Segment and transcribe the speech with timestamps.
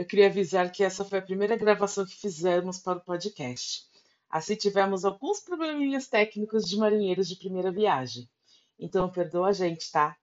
[0.00, 3.84] eu queria avisar que essa foi a primeira gravação que fizemos para o podcast.
[4.30, 8.26] Assim, tivemos alguns probleminhas técnicos de marinheiros de primeira viagem.
[8.78, 10.16] Então, perdoa a gente, tá?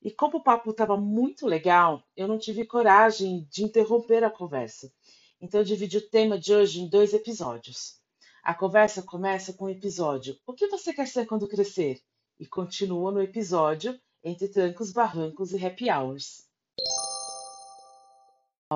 [0.00, 4.92] E como o papo estava muito legal, eu não tive coragem de interromper a conversa.
[5.40, 7.98] Então, eu dividi o tema de hoje em dois episódios.
[8.44, 12.00] A conversa começa com o episódio O que você quer ser quando crescer?
[12.38, 16.48] E continua no episódio entre trancos, barrancos e happy hours.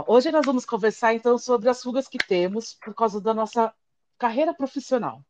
[0.09, 3.73] Hoje nós vamos conversar então sobre as fugas que temos por causa da nossa
[4.19, 5.23] carreira profissional.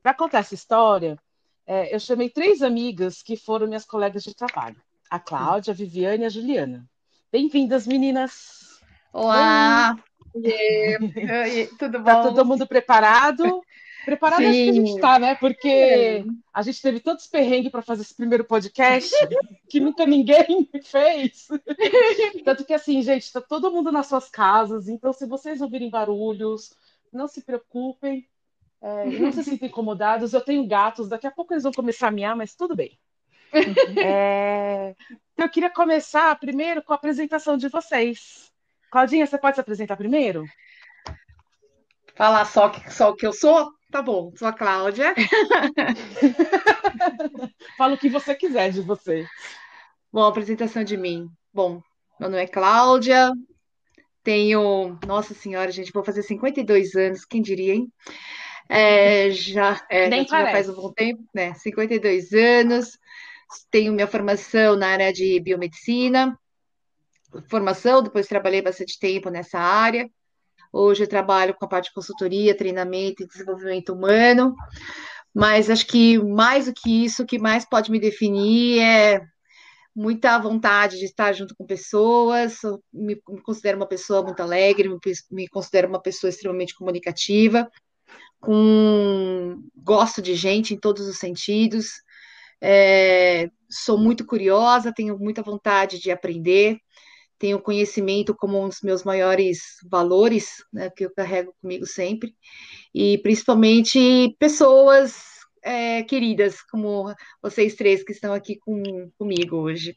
[0.00, 1.18] Para contar essa história,
[1.66, 6.22] é, eu chamei três amigas que foram minhas colegas de trabalho: a Cláudia, a Viviane
[6.22, 6.88] e a Juliana.
[7.32, 8.80] Bem-vindas, meninas!
[9.12, 9.96] Olá!
[10.32, 10.44] Oi.
[10.44, 12.22] Oi, tudo Tá bom?
[12.22, 13.42] todo mundo preparado?
[14.08, 15.34] Preparado acho que a gente está, né?
[15.34, 19.12] Porque a gente teve tantos perrengues para fazer esse primeiro podcast
[19.68, 21.46] que nunca ninguém fez.
[22.42, 26.72] Tanto que assim, gente, está todo mundo nas suas casas, então se vocês ouvirem barulhos,
[27.12, 28.26] não se preocupem,
[28.80, 30.32] é, não se sintam incomodados.
[30.32, 32.98] Eu tenho gatos, daqui a pouco eles vão começar a miar, mas tudo bem.
[33.98, 34.96] É,
[35.34, 38.50] então eu queria começar primeiro com a apresentação de vocês.
[38.90, 40.46] Claudinha, você pode se apresentar primeiro?
[42.14, 43.77] Falar só que, só o que eu sou?
[43.90, 45.14] Tá bom, sou a Cláudia.
[47.76, 49.26] Fala o que você quiser de você.
[50.12, 51.28] Bom, apresentação de mim.
[51.52, 51.80] Bom,
[52.20, 53.32] meu nome é Cláudia,
[54.22, 57.90] tenho, nossa senhora, gente, vou fazer 52 anos, quem diria, hein?
[58.68, 61.54] É, já, é, já, faz um bom tempo, né?
[61.54, 62.98] 52 anos,
[63.70, 66.38] tenho minha formação na área de biomedicina,
[67.48, 70.10] formação, depois trabalhei bastante tempo nessa área.
[70.72, 74.54] Hoje eu trabalho com a parte de consultoria, treinamento e desenvolvimento humano,
[75.34, 79.20] mas acho que mais do que isso, o que mais pode me definir é
[79.94, 82.60] muita vontade de estar junto com pessoas.
[82.92, 84.98] Me, me considero uma pessoa muito alegre, me,
[85.30, 87.68] me considero uma pessoa extremamente comunicativa,
[88.40, 92.02] com gosto de gente em todos os sentidos.
[92.60, 96.78] É, sou muito curiosa, tenho muita vontade de aprender
[97.38, 102.34] tenho conhecimento como um dos meus maiores valores, né, que eu carrego comigo sempre,
[102.94, 105.14] e principalmente pessoas
[105.62, 109.94] é, queridas, como vocês três que estão aqui com, comigo hoje.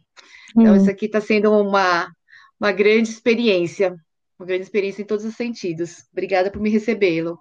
[0.55, 2.11] Então, isso aqui está sendo uma,
[2.59, 3.95] uma grande experiência,
[4.37, 6.03] uma grande experiência em todos os sentidos.
[6.11, 7.39] Obrigada por me recebê-lo.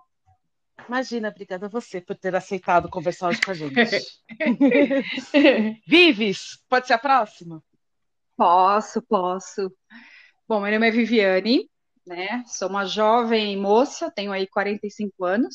[0.88, 3.74] Imagina, obrigada a você por ter aceitado conversar hoje com a gente.
[5.86, 7.62] Vives, pode ser a próxima?
[8.40, 9.70] Posso, posso.
[10.48, 11.68] Bom, meu nome é Viviane,
[12.06, 12.42] né?
[12.46, 15.54] Sou uma jovem moça, tenho aí 45 anos.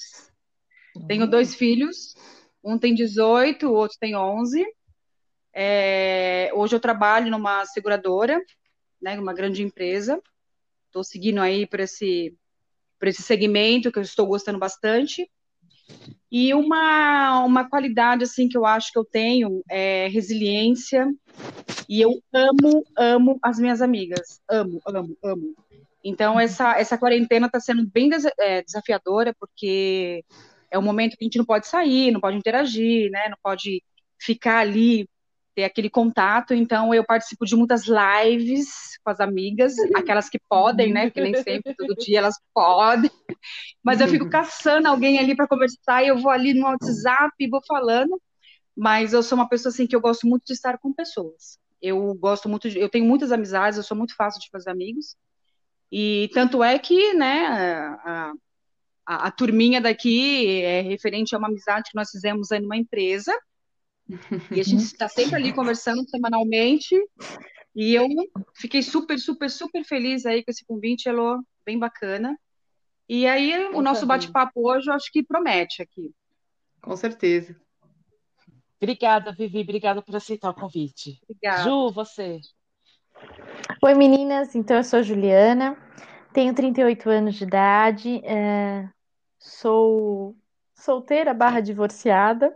[1.08, 2.14] Tenho dois filhos,
[2.64, 4.64] um tem 18, o outro tem 11.
[5.52, 8.40] É, hoje eu trabalho numa seguradora,
[9.02, 10.22] né, uma grande empresa.
[10.86, 12.38] Estou seguindo aí por esse,
[13.00, 15.28] por esse segmento que eu estou gostando bastante.
[16.38, 21.08] E uma, uma qualidade assim que eu acho que eu tenho é resiliência,
[21.88, 24.42] e eu amo, amo as minhas amigas.
[24.52, 25.56] Amo, amo, amo.
[26.04, 30.26] Então, essa, essa quarentena está sendo bem é, desafiadora, porque
[30.70, 33.30] é um momento que a gente não pode sair, não pode interagir, né?
[33.30, 33.82] Não pode
[34.20, 35.08] ficar ali,
[35.56, 36.54] ter aquele contato.
[36.54, 41.06] Então, eu participo de muitas lives com as amigas, aquelas que podem, né?
[41.06, 43.10] Porque nem sempre, todo dia elas podem.
[43.82, 47.50] Mas eu fico caçando alguém ali para conversar, e eu vou ali no WhatsApp e
[47.50, 48.22] vou falando.
[48.76, 51.58] Mas eu sou uma pessoa assim que eu gosto muito de estar com pessoas.
[51.82, 55.16] Eu gosto muito de, eu tenho muitas amizades, eu sou muito fácil de fazer amigos.
[55.92, 58.34] E tanto é que, né, a,
[59.06, 63.32] a, a turminha daqui é referente a uma amizade que nós fizemos aí numa empresa.
[64.52, 66.96] E a gente está sempre ali conversando semanalmente.
[67.76, 68.08] E eu
[68.54, 72.38] fiquei super, super, super feliz aí com esse convite, Elô, bem bacana.
[73.08, 76.12] E aí, o nosso bate-papo hoje, eu acho que promete aqui.
[76.82, 77.56] Com certeza.
[78.82, 81.20] Obrigada, Vivi, obrigada por aceitar o convite.
[81.24, 81.64] Obrigada.
[81.64, 82.40] Ju, você.
[83.82, 84.56] Oi, meninas.
[84.56, 85.78] Então, eu sou Juliana,
[86.34, 88.90] tenho 38 anos de idade, é,
[89.40, 90.36] sou
[90.76, 92.54] solteira barra divorciada.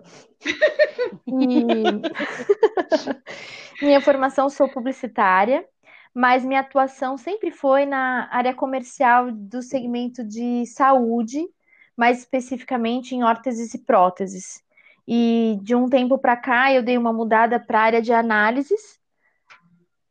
[1.25, 1.31] E
[3.81, 5.65] minha formação sou publicitária,
[6.13, 11.47] mas minha atuação sempre foi na área comercial do segmento de saúde,
[11.95, 14.61] mais especificamente em órteses e próteses.
[15.07, 18.99] E de um tempo para cá eu dei uma mudada para a área de análises,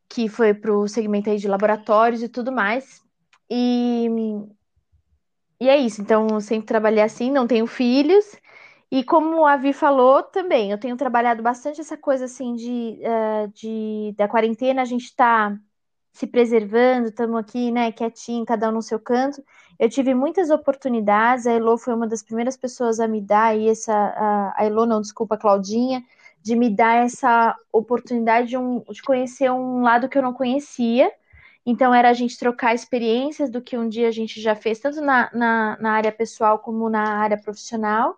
[0.08, 3.02] que foi para o segmento aí de laboratórios e tudo mais.
[3.50, 4.08] E,
[5.60, 6.00] e é isso.
[6.02, 8.24] Então, eu sempre trabalhei assim, não tenho filhos.
[8.90, 13.48] E como a Vi falou também, eu tenho trabalhado bastante essa coisa assim de, uh,
[13.52, 15.58] de da quarentena, a gente está
[16.12, 19.42] se preservando, estamos aqui, né, quietinho, cada um no seu canto.
[19.78, 23.68] Eu tive muitas oportunidades, a Elo foi uma das primeiras pessoas a me dar aí
[23.68, 26.02] essa, a, a Elo não, desculpa, a Claudinha,
[26.42, 31.12] de me dar essa oportunidade de, um, de conhecer um lado que eu não conhecia.
[31.70, 35.02] Então, era a gente trocar experiências do que um dia a gente já fez, tanto
[35.02, 38.16] na, na, na área pessoal como na área profissional.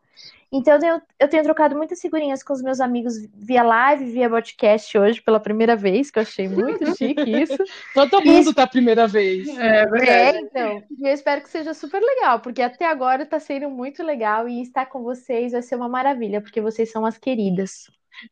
[0.53, 4.31] Então, eu tenho, eu tenho, trocado muitas figurinhas com os meus amigos via live, via
[4.31, 7.59] podcast hoje, pela primeira vez, que eu achei muito chique isso.
[7.93, 9.49] Todo mundo tá a primeira vez.
[9.59, 10.85] É, é, então.
[10.97, 14.63] E eu espero que seja super legal, porque até agora tá sendo muito legal e
[14.63, 17.91] estar com vocês vai ser uma maravilha, porque vocês são as queridas.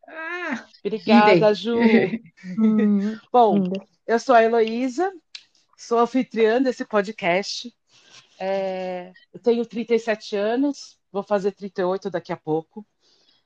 [0.08, 1.76] Ah, obrigada, Ju.
[2.56, 3.64] hum, Bom,
[4.08, 5.12] eu sou a Heloísa,
[5.76, 7.70] sou anfitriã desse podcast.
[8.40, 12.86] É, eu tenho 37 anos, vou fazer 38 daqui a pouco.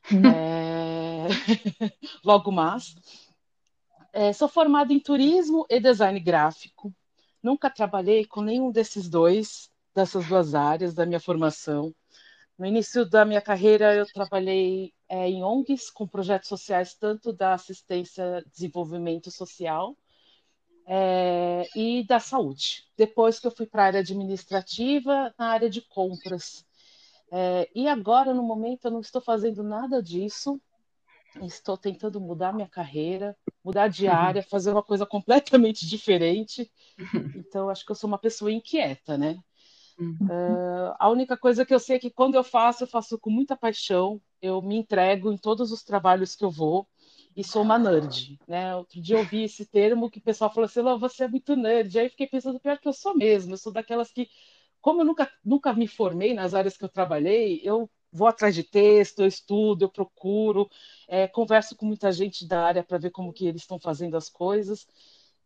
[0.04, 1.26] é...
[2.24, 2.94] Logo mais.
[4.12, 6.94] É, sou formada em turismo e design gráfico.
[7.42, 11.92] Nunca trabalhei com nenhum desses dois, dessas duas áreas da minha formação.
[12.56, 17.54] No início da minha carreira, eu trabalhei é, em ONGs com projetos sociais, tanto da
[17.54, 19.96] assistência desenvolvimento social
[20.86, 22.84] é, e da saúde.
[22.96, 26.64] Depois que eu fui para a área administrativa, na área de compras.
[27.30, 30.60] É, e agora, no momento, eu não estou fazendo nada disso.
[31.42, 33.34] Estou tentando mudar minha carreira,
[33.64, 34.12] mudar de uhum.
[34.12, 36.70] área, fazer uma coisa completamente diferente.
[37.34, 39.38] Então, acho que eu sou uma pessoa inquieta, né?
[39.98, 43.30] Uh, a única coisa que eu sei é que quando eu faço, eu faço com
[43.30, 44.20] muita paixão.
[44.40, 46.88] Eu me entrego em todos os trabalhos que eu vou
[47.36, 48.74] e sou uma nerd, né?
[48.76, 51.98] Outro dia eu ouvi esse termo que o pessoal falou assim, você é muito nerd.
[51.98, 53.54] Aí eu fiquei pensando, pior que eu sou mesmo.
[53.54, 54.28] Eu sou daquelas que
[54.82, 58.64] como eu nunca, nunca me formei nas áreas que eu trabalhei, eu vou atrás de
[58.64, 60.68] texto, eu estudo, eu procuro,
[61.08, 64.28] é, converso com muita gente da área para ver como que eles estão fazendo as
[64.28, 64.86] coisas.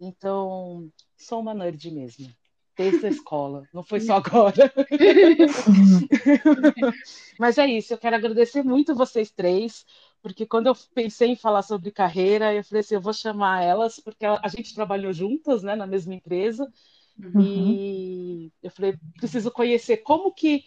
[0.00, 2.28] Então, sou uma nerd mesmo,
[2.76, 4.72] desde a escola, não foi só agora.
[7.38, 9.84] Mas é isso, eu quero agradecer muito vocês três,
[10.26, 14.00] porque quando eu pensei em falar sobre carreira, eu falei assim, eu vou chamar elas,
[14.00, 16.68] porque a gente trabalhou juntas, né, na mesma empresa,
[17.18, 17.40] Uhum.
[17.40, 20.64] E eu falei, preciso conhecer como que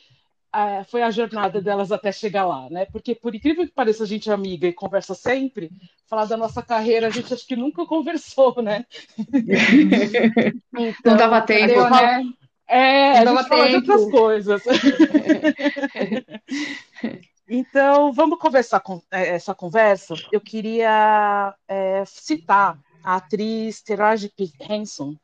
[0.56, 2.86] uh, foi a jornada delas até chegar lá, né?
[2.86, 5.70] Porque por incrível que pareça, a gente é amiga e conversa sempre,
[6.08, 8.86] falar da nossa carreira a gente acho que nunca conversou, né?
[10.74, 12.24] então, Não dava tempo, eu, né?
[12.68, 13.82] É, Não a gente fala tempo.
[13.82, 14.64] de outras coisas.
[17.50, 20.14] então, vamos conversar com é, essa conversa.
[20.32, 24.52] Eu queria é, citar a atriz Taraji P.
[24.60, 25.16] Henson,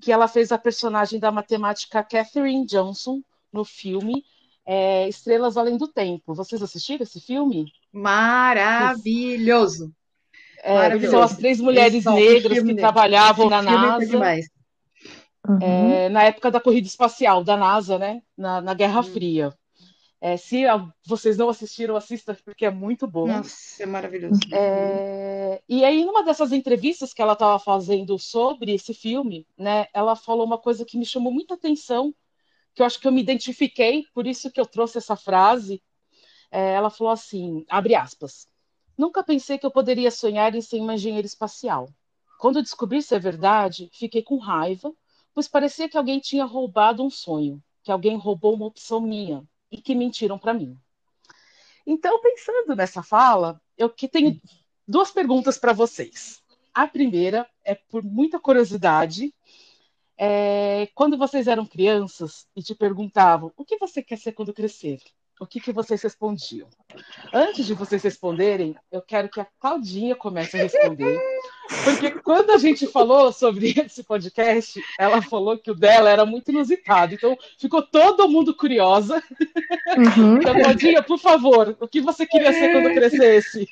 [0.00, 3.22] que ela fez a personagem da matemática Catherine Johnson
[3.52, 4.24] no filme
[4.66, 6.34] é, Estrelas Além do Tempo.
[6.34, 7.72] Vocês assistiram esse filme?
[7.92, 9.92] Maravilhoso!
[10.62, 11.10] É, Maravilhoso.
[11.10, 14.18] São as três mulheres negras que trabalhavam na NASA.
[15.46, 15.58] Uhum.
[15.60, 18.22] É, na época da corrida espacial da NASA, né?
[18.36, 19.12] Na, na Guerra uhum.
[19.12, 19.54] Fria.
[20.26, 20.62] É, se
[21.04, 23.26] vocês não assistiram, assista, porque é muito bom.
[23.26, 24.40] Nossa, é maravilhoso.
[24.54, 30.16] É, e aí, numa dessas entrevistas que ela estava fazendo sobre esse filme, né, ela
[30.16, 32.14] falou uma coisa que me chamou muita atenção,
[32.74, 35.82] que eu acho que eu me identifiquei, por isso que eu trouxe essa frase.
[36.50, 38.48] É, ela falou assim, abre aspas,
[38.96, 41.86] nunca pensei que eu poderia sonhar em ser uma engenheira espacial.
[42.38, 44.90] Quando descobri se é verdade, fiquei com raiva,
[45.34, 49.82] pois parecia que alguém tinha roubado um sonho, que alguém roubou uma opção minha, e
[49.82, 50.78] que mentiram para mim.
[51.84, 54.40] Então, pensando nessa fala, eu que tenho
[54.86, 56.40] duas perguntas para vocês.
[56.72, 59.34] A primeira é por muita curiosidade.
[60.16, 65.00] É, quando vocês eram crianças e te perguntavam o que você quer ser quando crescer,
[65.40, 66.68] o que, que vocês respondiam?
[67.32, 71.20] Antes de vocês responderem, eu quero que a Claudinha comece a responder.
[71.84, 76.50] Porque quando a gente falou sobre esse podcast, ela falou que o dela era muito
[76.50, 77.14] inusitado.
[77.14, 79.22] Então, ficou todo mundo curiosa.
[79.96, 80.36] Uhum.
[80.36, 83.68] Então, Claudinha, por favor, o que você queria ser quando crescesse?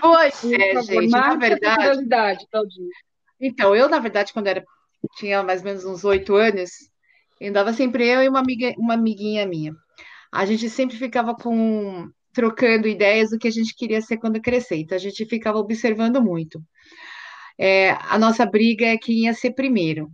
[0.00, 2.46] Pois é, gente, na verdade.
[2.50, 2.90] Claudinha.
[3.40, 4.64] Então, eu, na verdade, quando era,
[5.16, 6.70] tinha mais ou menos uns oito anos,
[7.40, 9.74] andava sempre eu e uma, amiga, uma amiguinha minha
[10.32, 14.76] a gente sempre ficava com trocando ideias do que a gente queria ser quando crescer.
[14.76, 16.62] Então a gente ficava observando muito.
[17.58, 20.10] É, a nossa briga é quem ia ser primeiro.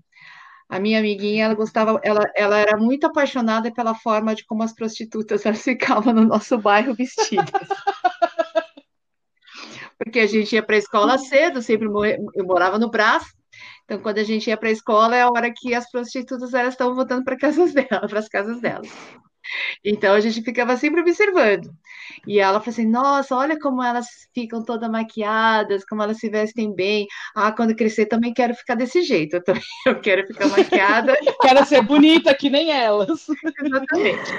[0.69, 4.75] A minha amiguinha, ela gostava, ela, ela era muito apaixonada pela forma de como as
[4.75, 7.69] prostitutas elas ficavam no nosso bairro vestidas.
[9.97, 11.89] Porque a gente ia para a escola cedo, sempre
[12.35, 13.25] eu morava no Brás,
[13.85, 16.75] então quando a gente ia para a escola é a hora que as prostitutas elas
[16.75, 18.89] estavam voltando para casas dela, para as casas delas.
[19.85, 21.71] Então a gente ficava sempre observando.
[22.27, 26.75] E ela falou assim: Nossa, olha como elas ficam todas maquiadas, como elas se vestem
[26.75, 27.07] bem.
[27.35, 29.37] Ah, quando crescer também quero ficar desse jeito.
[29.37, 31.17] Eu também eu quero ficar maquiada.
[31.41, 33.27] quero ser bonita que nem elas.
[33.63, 34.33] Exatamente.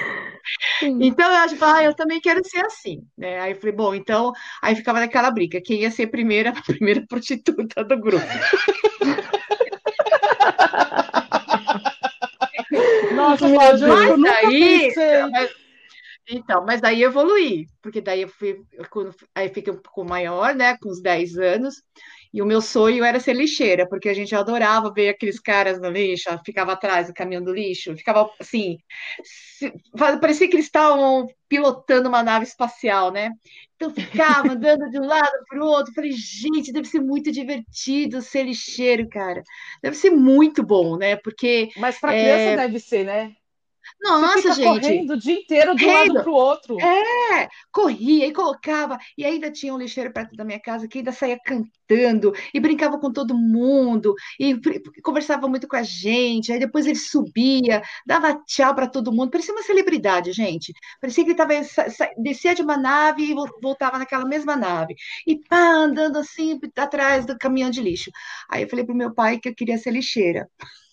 [0.82, 3.40] Então eu acho, ah, eu também quero ser assim, né?
[3.40, 7.04] Aí eu falei, bom, então aí ficava naquela briga, quem ia ser primeira, a primeira
[7.06, 8.26] prostituta do grupo.
[13.20, 14.92] Nossa, mas daí,
[15.30, 15.50] mas,
[16.28, 18.56] então, mas daí eu evoluí, porque daí eu fui,
[19.34, 21.82] aí fiquei um pouco maior, né, com uns 10 anos,
[22.32, 25.90] e o meu sonho era ser lixeira, porque a gente adorava ver aqueles caras no
[25.90, 28.78] lixo, ficava atrás do caminhão do lixo, ficava assim,
[30.20, 33.32] parecia que eles estavam pilotando uma nave espacial, né?
[33.74, 38.22] Então ficava andando de um lado para o outro, falei, gente, deve ser muito divertido
[38.22, 39.42] ser lixeiro, cara.
[39.82, 41.16] Deve ser muito bom, né?
[41.16, 42.56] Porque Mas para criança é...
[42.56, 43.32] deve ser, né?
[44.02, 44.64] Nossa, Você gente.
[44.64, 46.80] correndo o dia inteiro de um lado para o outro.
[46.80, 48.98] É, corria e colocava.
[49.16, 52.98] E ainda tinha um lixeiro perto da minha casa que ainda saía cantando e brincava
[52.98, 54.58] com todo mundo e
[55.02, 56.50] conversava muito com a gente.
[56.50, 59.30] Aí depois ele subia, dava tchau para todo mundo.
[59.30, 60.72] Parecia uma celebridade, gente.
[60.98, 61.52] Parecia que ele tava,
[62.16, 64.94] descia de uma nave e voltava naquela mesma nave.
[65.26, 68.10] E pá, andando assim atrás do caminhão de lixo.
[68.50, 70.48] Aí eu falei pro meu pai que eu queria ser lixeira.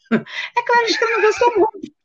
[0.58, 1.97] É claro que ele não gostou muito.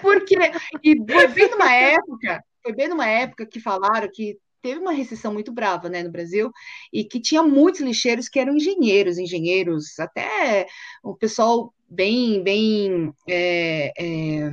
[0.00, 0.36] Porque,
[0.82, 5.32] e foi bem numa época, foi bem numa época que falaram que teve uma recessão
[5.32, 6.52] muito brava, né, no Brasil,
[6.92, 10.66] e que tinha muitos lixeiros que eram engenheiros, engenheiros, até
[11.02, 14.50] o pessoal bem, bem, é, é,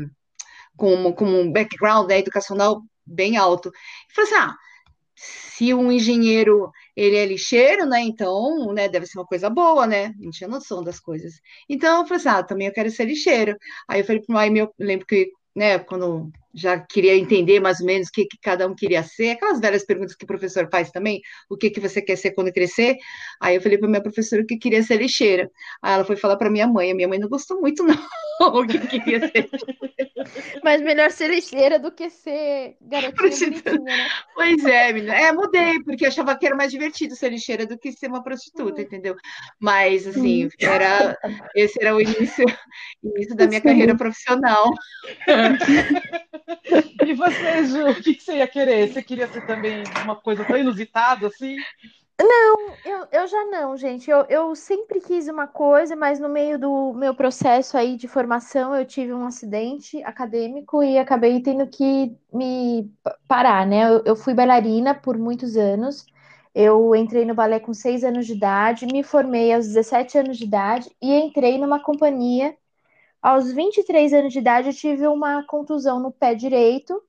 [0.76, 3.72] com, com um background né, educacional bem alto.
[4.10, 4.56] E falou assim, ah,
[5.18, 8.02] se um engenheiro ele é lixeiro, né?
[8.02, 10.14] Então, né, deve ser uma coisa boa, né?
[10.20, 11.42] Não tinha noção das coisas.
[11.68, 13.58] Então, eu falei assim, ah, também eu quero ser lixeiro.
[13.88, 17.86] Aí eu falei para meu, eu lembro que, né, quando já queria entender mais ou
[17.86, 20.90] menos o que, que cada um queria ser, aquelas velhas perguntas que o professor faz
[20.90, 22.98] também, o que, que você quer ser quando crescer.
[23.40, 25.52] Aí eu falei para minha professora que queria ser lixeira.
[25.82, 27.96] Aí ela foi falar para minha mãe, a minha mãe não gostou muito, não,
[28.42, 29.50] o que queria ser.
[30.64, 34.08] Mas melhor ser lixeira do que ser garotinha né?
[34.34, 35.14] Pois é, menina.
[35.16, 38.82] É, mudei, porque achava que era mais divertido ser lixeira do que ser uma prostituta,
[38.82, 39.16] entendeu?
[39.60, 41.18] Mas, assim, era,
[41.56, 42.46] esse era o início,
[43.04, 43.68] início da minha Sim.
[43.68, 44.72] carreira profissional.
[47.06, 48.88] E você, Ju, o que você ia querer?
[48.92, 51.58] Você queria ser também uma coisa tão inusitada assim?
[52.20, 54.10] Não, eu, eu já não, gente.
[54.10, 58.76] Eu, eu sempre quis uma coisa, mas no meio do meu processo aí de formação
[58.76, 62.92] eu tive um acidente acadêmico e acabei tendo que me
[63.28, 63.84] parar, né?
[63.88, 66.06] Eu, eu fui bailarina por muitos anos.
[66.56, 70.46] Eu entrei no balé com seis anos de idade, me formei aos 17 anos de
[70.46, 72.56] idade e entrei numa companhia
[73.28, 77.04] aos 23 anos de idade, eu tive uma contusão no pé direito.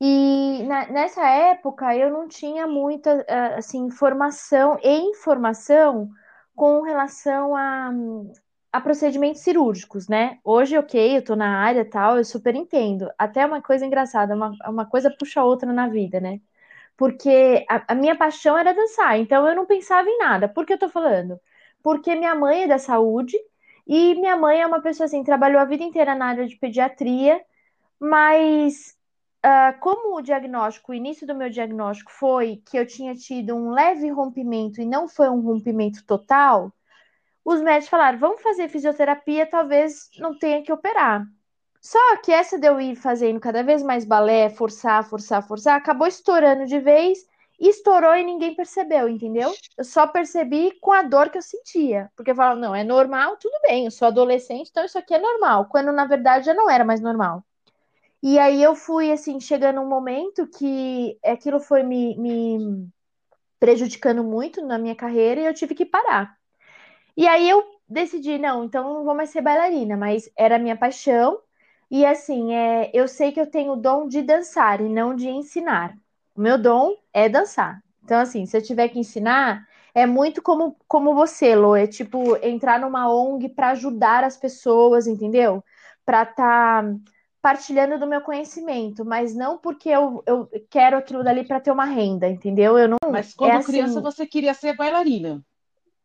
[0.00, 3.24] E na, nessa época eu não tinha muita
[3.56, 6.10] assim, informação e informação
[6.54, 7.90] com relação a,
[8.72, 10.38] a procedimentos cirúrgicos, né?
[10.44, 13.10] Hoje, ok, eu tô na área tal, eu super entendo.
[13.18, 16.40] Até uma coisa engraçada, uma, uma coisa puxa a outra na vida, né?
[16.96, 20.48] Porque a, a minha paixão era dançar, então eu não pensava em nada.
[20.48, 21.40] Por que eu tô falando?
[21.82, 23.38] Porque minha mãe é da saúde
[23.88, 27.42] e minha mãe é uma pessoa assim, trabalhou a vida inteira na área de pediatria,
[27.98, 28.94] mas
[29.44, 33.70] uh, como o diagnóstico, o início do meu diagnóstico foi que eu tinha tido um
[33.70, 36.70] leve rompimento e não foi um rompimento total,
[37.42, 41.24] os médicos falaram: vamos fazer fisioterapia, talvez não tenha que operar.
[41.80, 46.06] Só que essa de eu ir fazendo cada vez mais balé, forçar, forçar, forçar, acabou
[46.06, 47.20] estourando de vez
[47.58, 49.52] estourou e ninguém percebeu, entendeu?
[49.76, 52.10] Eu só percebi com a dor que eu sentia.
[52.16, 55.18] Porque eu falava, não, é normal, tudo bem, eu sou adolescente, então isso aqui é
[55.18, 55.66] normal.
[55.66, 57.44] Quando na verdade já não era mais normal.
[58.22, 62.88] E aí eu fui, assim, chegando um momento que aquilo foi me, me
[63.60, 66.36] prejudicando muito na minha carreira e eu tive que parar.
[67.16, 70.76] E aí eu decidi, não, então não vou mais ser bailarina, mas era a minha
[70.76, 71.40] paixão.
[71.90, 75.28] E assim, é, eu sei que eu tenho o dom de dançar e não de
[75.28, 75.96] ensinar.
[76.38, 77.82] O meu dom é dançar.
[78.04, 81.74] Então, assim, se eu tiver que ensinar, é muito como, como você, Lô.
[81.74, 85.64] É tipo entrar numa ONG para ajudar as pessoas, entendeu?
[86.06, 86.94] Para estar tá
[87.42, 91.84] partilhando do meu conhecimento, mas não porque eu, eu quero aquilo dali para ter uma
[91.86, 92.78] renda, entendeu?
[92.78, 92.98] Eu não.
[93.10, 95.44] Mas quando é criança assim, você queria ser bailarina.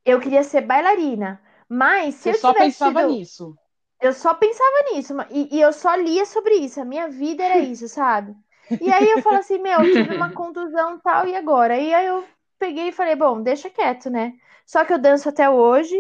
[0.06, 3.56] Eu queria ser bailarina, Mas se Você eu só tivesse pensava sido- nisso.
[4.02, 6.82] Eu só pensava nisso, e, e eu só lia sobre isso.
[6.82, 8.36] A minha vida era isso, sabe?
[8.80, 11.78] E aí eu falo assim, meu, eu tive uma contusão tal, e agora?
[11.78, 12.26] E aí eu
[12.60, 14.34] peguei e falei, bom, deixa quieto, né?
[14.66, 15.96] Só que eu danço até hoje,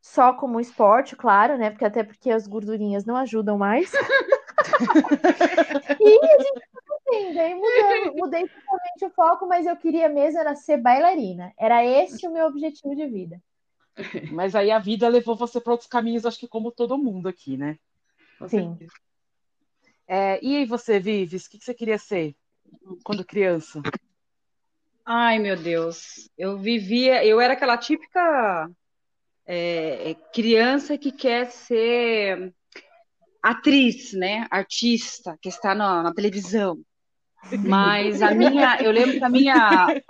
[0.00, 1.70] só como esporte, claro, né?
[1.70, 3.92] Porque até porque as gordurinhas não ajudam mais.
[6.00, 6.62] E a gente
[7.08, 11.52] assim, daí mudando, mudei totalmente o foco, mas eu queria mesmo era ser bailarina.
[11.58, 13.40] Era esse o meu objetivo de vida.
[14.32, 17.56] Mas aí a vida levou você para outros caminhos, acho que como todo mundo aqui,
[17.56, 17.78] né?
[18.38, 18.78] Com Sim.
[20.08, 22.34] É, e aí você, Vives, o que que você queria ser
[23.04, 23.82] quando criança?
[25.04, 26.30] Ai, meu Deus.
[26.36, 28.70] Eu vivia, eu era aquela típica
[29.46, 32.54] é, criança que quer ser
[33.42, 34.46] atriz, né?
[34.50, 36.78] Artista, que está na, na televisão.
[37.64, 40.02] Mas a minha, eu lembro que a minha.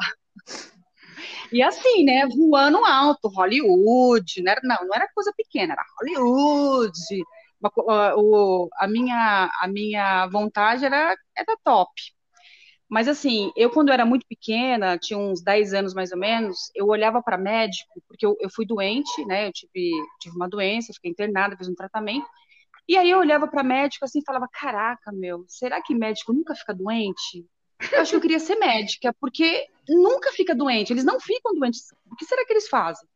[1.52, 2.26] E assim, né?
[2.26, 6.98] Voando alto, Hollywood, não era, não, não era coisa pequena, era Hollywood.
[7.62, 11.90] O- a minha, a minha vontade era, era top.
[12.88, 16.86] Mas assim, eu quando era muito pequena, tinha uns 10 anos mais ou menos, eu
[16.86, 19.48] olhava para médico, porque eu, eu fui doente, né?
[19.48, 22.26] Eu tive, tive uma doença, fiquei internada, fiz um tratamento.
[22.88, 26.54] E aí eu olhava para médico assim e falava: Caraca, meu, será que médico nunca
[26.54, 27.46] fica doente?
[27.92, 31.82] Eu acho que eu queria ser médica, porque nunca fica doente, eles não ficam doentes.
[32.10, 33.06] O que será que eles fazem?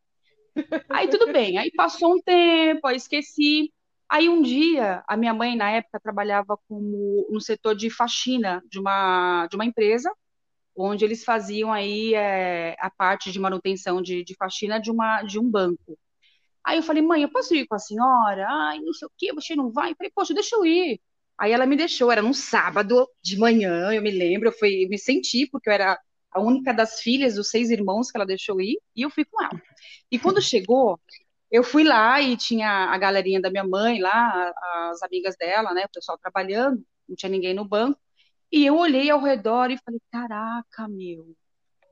[0.92, 3.72] Aí tudo bem, aí passou um tempo, aí esqueci.
[4.12, 8.78] Aí um dia, a minha mãe na época trabalhava como no setor de faxina de
[8.78, 10.12] uma de uma empresa,
[10.76, 15.38] onde eles faziam aí é, a parte de manutenção de, de faxina de uma de
[15.38, 15.98] um banco.
[16.64, 18.46] Aí eu falei, mãe, eu posso ir com a senhora?
[18.48, 19.92] Ai, não sei o quê, você não vai?
[19.92, 21.00] Eu falei, poxa, deixa eu ir.
[21.38, 24.88] Aí ela me deixou, era num sábado de manhã, eu me lembro, eu fui, eu
[24.90, 25.98] me senti, porque eu era
[26.32, 29.42] a única das filhas dos seis irmãos que ela deixou ir, e eu fui com
[29.42, 29.60] ela.
[30.10, 31.00] E quando chegou,
[31.52, 34.52] eu fui lá e tinha a galerinha da minha mãe lá,
[34.90, 38.00] as amigas dela, né, o pessoal trabalhando, não tinha ninguém no banco,
[38.50, 41.36] e eu olhei ao redor e falei, caraca, meu,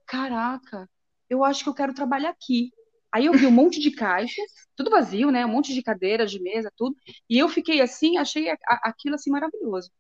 [0.06, 0.88] caraca,
[1.28, 2.72] eu acho que eu quero trabalhar aqui.
[3.12, 4.44] Aí eu vi um monte de caixas,
[4.76, 5.44] tudo vazio, né?
[5.44, 6.96] Um monte de cadeiras, de mesa, tudo.
[7.28, 9.90] E eu fiquei assim, achei aquilo assim maravilhoso.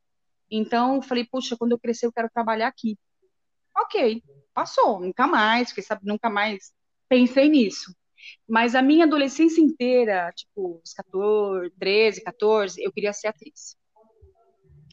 [0.50, 2.98] Então, falei, poxa, quando eu crescer eu quero trabalhar aqui.
[3.76, 4.22] Ok,
[4.54, 6.72] passou, nunca mais, fiquei sabe, nunca mais
[7.08, 7.94] pensei nisso.
[8.48, 13.76] Mas a minha adolescência inteira, tipo, os 14, 13, 14, eu queria ser atriz.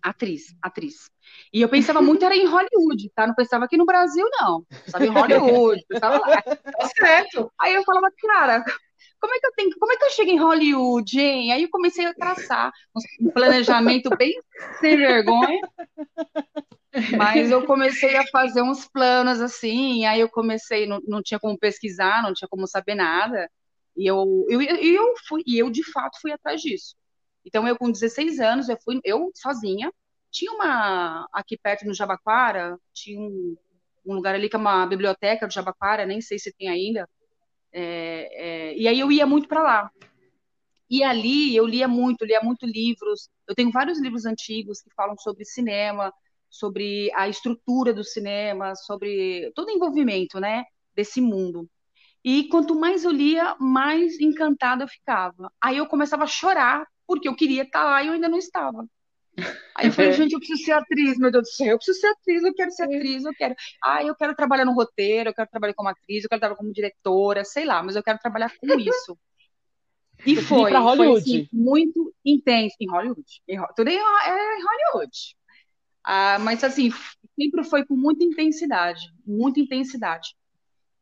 [0.02, 1.10] Atriz, atriz.
[1.52, 3.28] E eu pensava muito era em Hollywood, tá?
[3.28, 4.64] Não pensava aqui no Brasil, não.
[4.86, 6.42] Pensava em Hollywood, pensava lá.
[6.42, 7.52] Tá certo.
[7.60, 8.64] Aí eu falava, cara,
[9.20, 11.52] como é que eu tenho, como é que eu chego em Hollywood, hein?
[11.52, 12.72] Aí eu comecei a traçar
[13.20, 14.40] um planejamento bem
[14.80, 15.60] sem vergonha.
[17.18, 21.58] Mas eu comecei a fazer uns planos assim, aí eu comecei, não, não tinha como
[21.58, 23.50] pesquisar, não tinha como saber nada.
[23.96, 26.96] E eu, eu, eu fui, e eu de fato fui atrás disso.
[27.46, 29.92] Então eu com 16 anos, eu fui, eu sozinha,
[30.30, 33.56] tinha uma aqui perto no Jabaquara, tinha um,
[34.06, 37.10] um lugar ali que é uma biblioteca do Jabaquara, nem sei se tem ainda.
[37.72, 39.92] É, é, e aí eu ia muito para lá.
[40.90, 43.30] E ali eu lia muito, lia muito livros.
[43.48, 46.14] Eu tenho vários livros antigos que falam sobre cinema,
[46.50, 50.64] sobre a estrutura do cinema, sobre todo o envolvimento, né,
[50.96, 51.70] desse mundo.
[52.24, 55.52] E quanto mais eu lia, mais encantada eu ficava.
[55.62, 58.86] Aí eu começava a chorar, porque eu queria estar lá e eu ainda não estava.
[59.76, 62.08] Aí eu falei, gente, eu preciso ser atriz, meu Deus do céu, eu preciso ser
[62.08, 63.56] atriz, eu quero ser atriz, eu quero.
[63.84, 66.74] Ah, eu quero trabalhar no roteiro, eu quero trabalhar como atriz, eu quero trabalhar como
[66.74, 69.18] diretora, sei lá, mas eu quero trabalhar com isso.
[70.26, 73.42] E foi, foi assim, muito intenso em Hollywood.
[73.48, 75.36] Em tudo é em Hollywood.
[76.10, 76.90] Ah, mas assim,
[77.38, 80.38] sempre foi com muita intensidade, muita intensidade.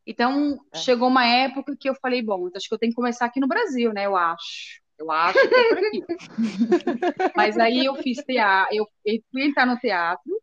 [0.05, 0.79] Então, É.
[0.79, 3.47] chegou uma época que eu falei, bom, acho que eu tenho que começar aqui no
[3.47, 4.07] Brasil, né?
[4.07, 4.81] Eu acho.
[4.97, 6.03] Eu acho que é por aqui.
[7.37, 10.41] Mas aí eu fiz teatro, eu, fui entrar no teatro,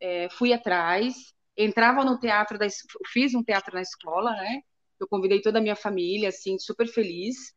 [0.00, 1.14] é, fui atrás,
[1.54, 2.66] entrava no teatro, da,
[3.12, 4.62] fiz um teatro na escola, né?
[4.98, 7.52] Eu convidei toda a minha família, assim, super feliz.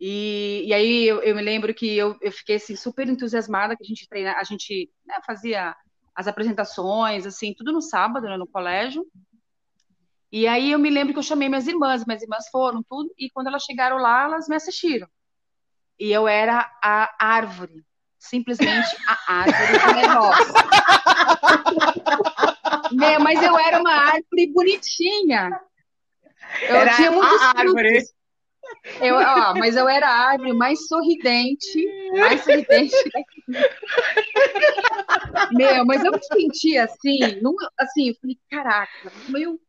[0.00, 3.84] E, e aí eu, eu me lembro que eu, eu fiquei assim super entusiasmada que
[3.84, 5.76] a gente treina, a gente né, fazia
[6.14, 9.06] as apresentações, assim, tudo no sábado, né, no colégio.
[10.32, 13.28] E aí eu me lembro que eu chamei minhas irmãs, minhas irmãs foram tudo, e
[13.30, 15.06] quando elas chegaram lá, elas me assistiram.
[15.98, 17.84] E eu era a árvore,
[18.18, 20.54] simplesmente a árvore do negócio.
[22.92, 25.60] Né, mas eu era uma árvore bonitinha.
[26.62, 28.04] Eu Era tinha muitos a árvore.
[29.00, 32.94] Eu, ó, mas eu era a árvore mais sorridente, mais sorridente.
[35.52, 37.18] Meu, mas eu me senti assim,
[37.78, 39.60] assim, eu falei, caraca, meu, eu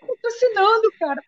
[0.00, 1.22] tô patrocinando, cara.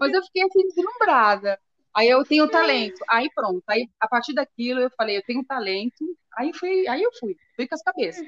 [0.00, 1.58] Mas eu fiquei assim, deslumbrada.
[1.94, 2.98] Aí eu tenho talento.
[3.08, 3.62] Aí pronto.
[3.66, 6.04] Aí a partir daquilo eu falei, eu tenho talento.
[6.36, 8.26] Aí fui, aí eu fui, fui com as cabeças.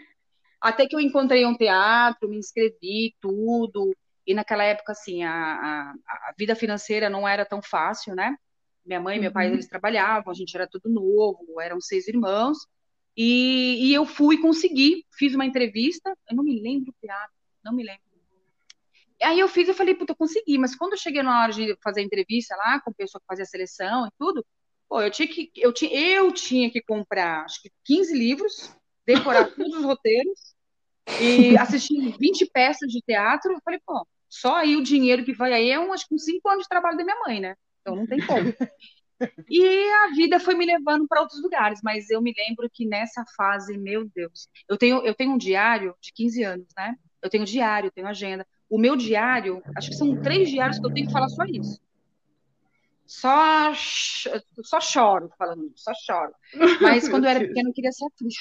[0.60, 3.94] Até que eu encontrei um teatro, me inscrevi, tudo.
[4.30, 5.90] E naquela época, assim, a, a,
[6.28, 8.36] a vida financeira não era tão fácil, né?
[8.86, 9.54] Minha mãe e meu pai, Uhum.
[9.54, 12.58] eles trabalhavam, a gente era tudo novo, eram seis irmãos.
[13.16, 17.74] E, e eu fui conseguir, fiz uma entrevista, eu não me lembro o teatro, não
[17.74, 18.02] me lembro.
[19.20, 21.76] Aí eu fiz, eu falei, puta, eu consegui, mas quando eu cheguei na hora de
[21.82, 24.46] fazer a entrevista lá, com a pessoa que fazia a seleção e tudo,
[24.88, 28.72] pô, eu tinha que, eu tinha, eu tinha que comprar, acho que 15 livros,
[29.04, 30.54] decorar todos os roteiros
[31.20, 33.52] e assistir 20 peças de teatro.
[33.52, 36.24] Eu falei, pô, só aí o dinheiro que vai aí é um, acho que uns
[36.24, 37.56] 5 anos de trabalho da minha mãe, né?
[37.80, 38.54] Então não tem como.
[39.50, 43.22] E a vida foi me levando para outros lugares, mas eu me lembro que nessa
[43.36, 46.96] fase, meu Deus, eu tenho, eu tenho um diário de 15 anos, né?
[47.20, 48.46] Eu tenho diário, eu tenho agenda.
[48.66, 51.78] O meu diário, acho que são três diários que eu tenho que falar só isso.
[53.04, 53.74] Só,
[54.62, 56.32] só choro falando, só choro.
[56.80, 58.34] Mas quando eu era pequena, eu queria ser atriz.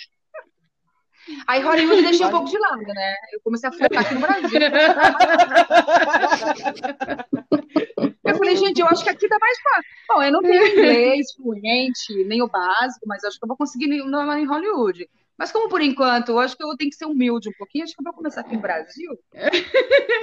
[1.47, 3.15] Aí Hollywood eu deixei um pouco de lado, né?
[3.33, 4.59] Eu comecei a focar aqui no Brasil.
[8.23, 9.89] Eu falei, gente, eu acho que aqui dá mais fácil.
[10.07, 13.91] Bom, eu não tenho inglês fluente, nem o básico, mas acho que eu vou conseguir
[13.91, 15.09] em Hollywood.
[15.37, 17.95] Mas como por enquanto, eu acho que eu tenho que ser humilde um pouquinho, acho
[17.95, 19.17] que eu vou começar aqui no Brasil.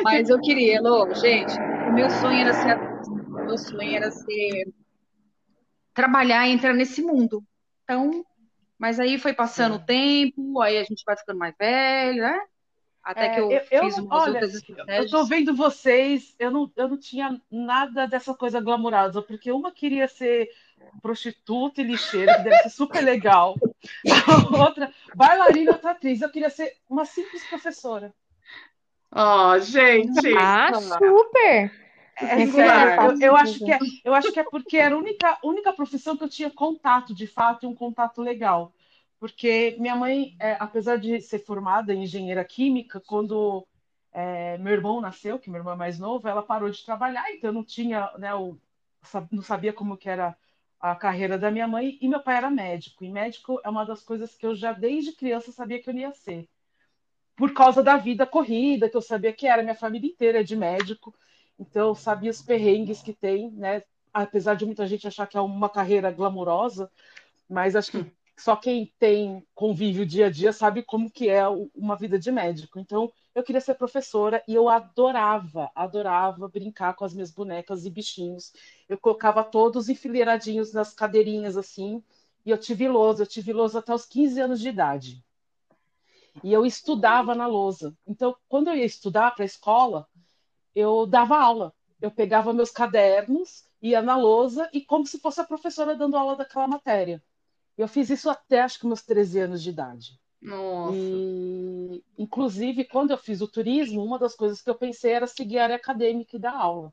[0.03, 1.53] Mas eu queria, Lô, gente,
[1.89, 2.79] o meu sonho era ser
[3.47, 4.75] meu sonho era ser
[5.95, 7.43] trabalhar e entrar nesse mundo.
[7.85, 8.25] Então,
[8.79, 12.39] mas aí foi passando o tempo, aí a gente vai ficando mais velho, né?
[13.03, 15.29] Até É, que eu, eu- fiz umas olha, outras Eu tô estratégias.
[15.29, 20.49] vendo vocês, eu não, eu não tinha nada dessa coisa glamourosa, porque uma queria ser
[21.01, 23.55] prostituta e lixeira, que deve ser super legal.
[24.29, 26.21] A outra, bailarina, outra atriz.
[26.21, 28.13] Eu queria ser uma simples professora.
[29.13, 30.35] Ó, gente.
[30.37, 31.86] Ah, super!
[32.19, 35.39] É sério, eu, eu acho que é, eu acho que é porque era a única,
[35.45, 38.73] única profissão que eu tinha contato, de fato, e um contato legal.
[39.19, 43.67] Porque minha mãe, é, apesar de ser formada em engenheira química, quando
[44.13, 47.51] é, meu irmão nasceu, que meu irmão é mais novo, ela parou de trabalhar, então
[47.51, 48.59] eu não tinha, né, o,
[49.31, 50.35] não sabia como que era
[50.81, 54.03] a carreira da minha mãe, e meu pai era médico, e médico é uma das
[54.03, 56.49] coisas que eu já desde criança sabia que eu ia ser.
[57.37, 60.57] Por causa da vida corrida, que eu sabia que era, minha família inteira é de
[60.57, 61.15] médico,
[61.59, 63.83] então sabia os perrengues que tem, né?
[64.13, 66.91] Apesar de muita gente achar que é uma carreira glamurosa,
[67.49, 71.43] mas acho que só quem tem convívio dia a dia sabe como que é
[71.75, 72.79] uma vida de médico.
[72.79, 77.91] Então, eu queria ser professora e eu adorava, adorava brincar com as minhas bonecas e
[77.91, 78.53] bichinhos.
[78.89, 82.03] Eu colocava todos enfileiradinhos nas cadeirinhas assim,
[82.45, 85.25] e eu tive lousa, eu tive lousa até os 15 anos de idade.
[86.45, 87.97] E eu estudava na lousa.
[88.07, 90.07] Então, quando eu ia estudar para a escola,
[90.77, 91.73] eu dava aula.
[92.01, 96.37] Eu pegava meus cadernos, ia na lousa e como se fosse a professora dando aula
[96.37, 97.23] daquela matéria.
[97.79, 100.21] Eu fiz isso até acho que meus 13 anos de idade.
[100.41, 100.95] Nossa.
[100.95, 105.59] E, inclusive, quando eu fiz o turismo, uma das coisas que eu pensei era seguir
[105.59, 106.93] a área acadêmica e dar aula.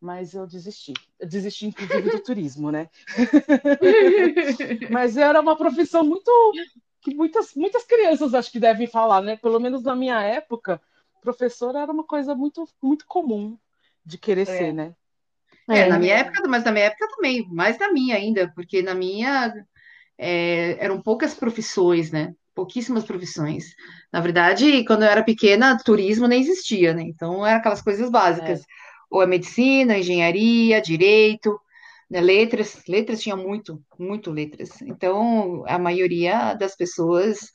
[0.00, 0.92] Mas eu desisti.
[1.20, 2.90] Eu desisti, inclusive, do turismo, né?
[4.90, 6.30] Mas era uma profissão muito
[7.00, 9.36] que muitas, muitas crianças acho que devem falar, né?
[9.36, 10.80] Pelo menos na minha época,
[11.22, 13.56] professora era uma coisa muito, muito comum
[14.04, 14.44] de querer É.
[14.44, 14.94] ser, né?
[15.68, 18.94] É, na minha época, mas na minha época também, mais na minha ainda, porque na
[18.94, 19.54] minha
[20.18, 22.34] é, eram poucas profissões, né?
[22.54, 23.74] Pouquíssimas profissões.
[24.12, 27.02] Na verdade, quando eu era pequena, turismo nem existia, né?
[27.02, 28.62] Então, eram aquelas coisas básicas.
[29.08, 31.58] Ou é medicina, engenharia, direito,
[32.10, 32.20] né?
[32.20, 32.82] Letras.
[32.88, 34.82] Letras tinha muito, muito letras.
[34.82, 37.52] Então, a maioria das pessoas,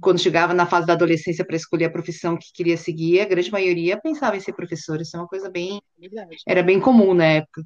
[0.00, 3.50] quando chegava na fase da adolescência para escolher a profissão que queria seguir, a grande
[3.50, 5.00] maioria pensava em ser professor.
[5.00, 6.36] Isso é uma coisa bem, Verdade.
[6.46, 7.64] era bem comum na época,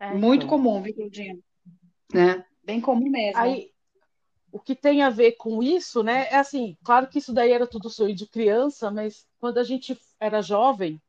[0.00, 0.48] É, Muito então.
[0.58, 1.38] comum, viu, Claudinha?
[2.12, 2.44] né?
[2.64, 3.38] Bem comum mesmo.
[3.40, 3.70] Aí,
[4.50, 6.28] o que tem a ver com isso, né?
[6.30, 9.98] É assim, claro que isso daí era tudo sonho de criança, mas quando a gente
[10.20, 11.00] era jovem,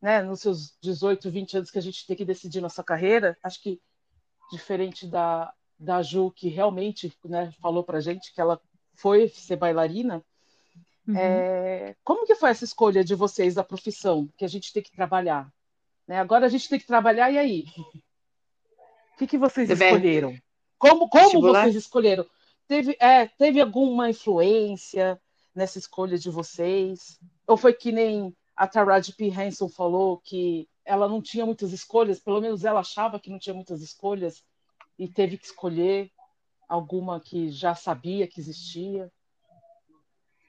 [0.00, 3.62] né, nos seus 18, 20 anos que a gente tem que decidir nossa carreira, acho
[3.62, 3.80] que
[4.50, 8.60] diferente da, da Ju, que realmente, né, falou pra gente que ela
[9.00, 10.22] foi ser bailarina,
[11.08, 11.16] Uhum.
[11.16, 14.92] é, como que foi essa escolha de vocês da profissão que a gente tem que
[14.92, 15.50] trabalhar?
[16.06, 16.18] Né?
[16.20, 17.64] Agora a gente tem que trabalhar, e aí?
[19.14, 20.36] O que, que vocês Você escolheram?
[20.78, 21.62] Como, como Vestibular?
[21.64, 22.26] vocês escolheram?
[22.68, 25.20] Teve, é, teve alguma influência
[25.54, 27.18] nessa escolha de vocês?
[27.46, 29.28] Ou foi que nem a Taraji P.
[29.28, 33.54] Henson falou que ela não tinha muitas escolhas, pelo menos ela achava que não tinha
[33.54, 34.44] muitas escolhas
[34.98, 36.10] e teve que escolher
[36.70, 39.10] alguma que já sabia que existia?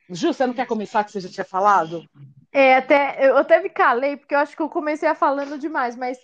[0.07, 2.05] Ju, você não quer começar que você já tinha falado?
[2.51, 5.95] É, até, eu até me calei, porque eu acho que eu comecei a falando demais,
[5.95, 6.19] mas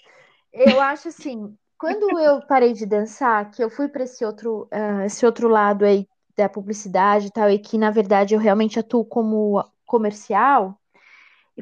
[0.53, 5.01] eu acho assim, quando eu parei de dançar, que eu fui para esse outro, uh,
[5.05, 9.03] esse outro lado aí da publicidade e tal, e que na verdade eu realmente atuo
[9.03, 10.79] como comercial,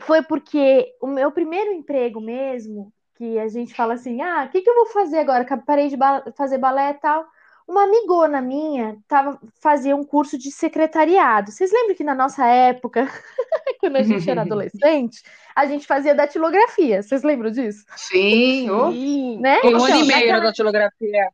[0.02, 4.62] foi porque o meu primeiro emprego mesmo, que a gente fala assim, ah, o que,
[4.62, 5.46] que eu vou fazer agora?
[5.66, 7.26] Parei de ba fazer balé e tal.
[7.68, 11.52] Uma amigona minha tava, fazia um curso de secretariado.
[11.52, 13.08] Vocês lembram que na nossa época,
[13.80, 15.24] quando a gente era adolescente,
[15.56, 17.02] a gente fazia datilografia.
[17.02, 17.84] Vocês lembram disso?
[17.96, 19.40] Sim, Sim.
[19.40, 19.62] Né?
[19.62, 21.32] Tem um ano e então, meio datilografia.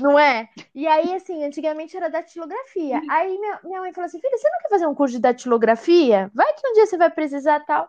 [0.00, 0.48] Não é?
[0.74, 3.00] E aí, assim, antigamente era datilografia.
[3.08, 6.30] Aí minha, minha mãe falou assim: filha, você não quer fazer um curso de datilografia?
[6.34, 7.88] Vai que um dia você vai precisar tal.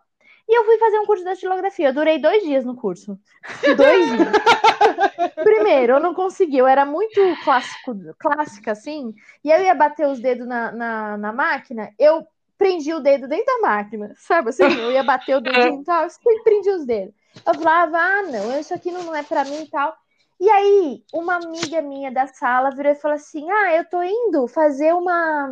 [0.50, 1.90] E eu fui fazer um curso de datilografia.
[1.90, 3.20] Eu durei dois dias no curso.
[3.78, 5.36] dois dias.
[5.44, 6.58] Primeiro, eu não consegui.
[6.58, 9.14] Eu era muito clássico, clássica, assim.
[9.44, 11.94] E eu ia bater os dedos na, na, na máquina.
[12.00, 12.26] Eu
[12.58, 14.12] prendi o dedo dentro da máquina.
[14.18, 14.64] Sabe assim?
[14.64, 16.06] Eu ia bater o dedo e tal.
[16.06, 17.14] Eu prendi os dedos.
[17.46, 19.96] Eu falava, ah, não, isso aqui não é para mim e tal.
[20.40, 24.48] E aí, uma amiga minha da sala virou e falou assim: Ah, eu tô indo
[24.48, 25.48] fazer uma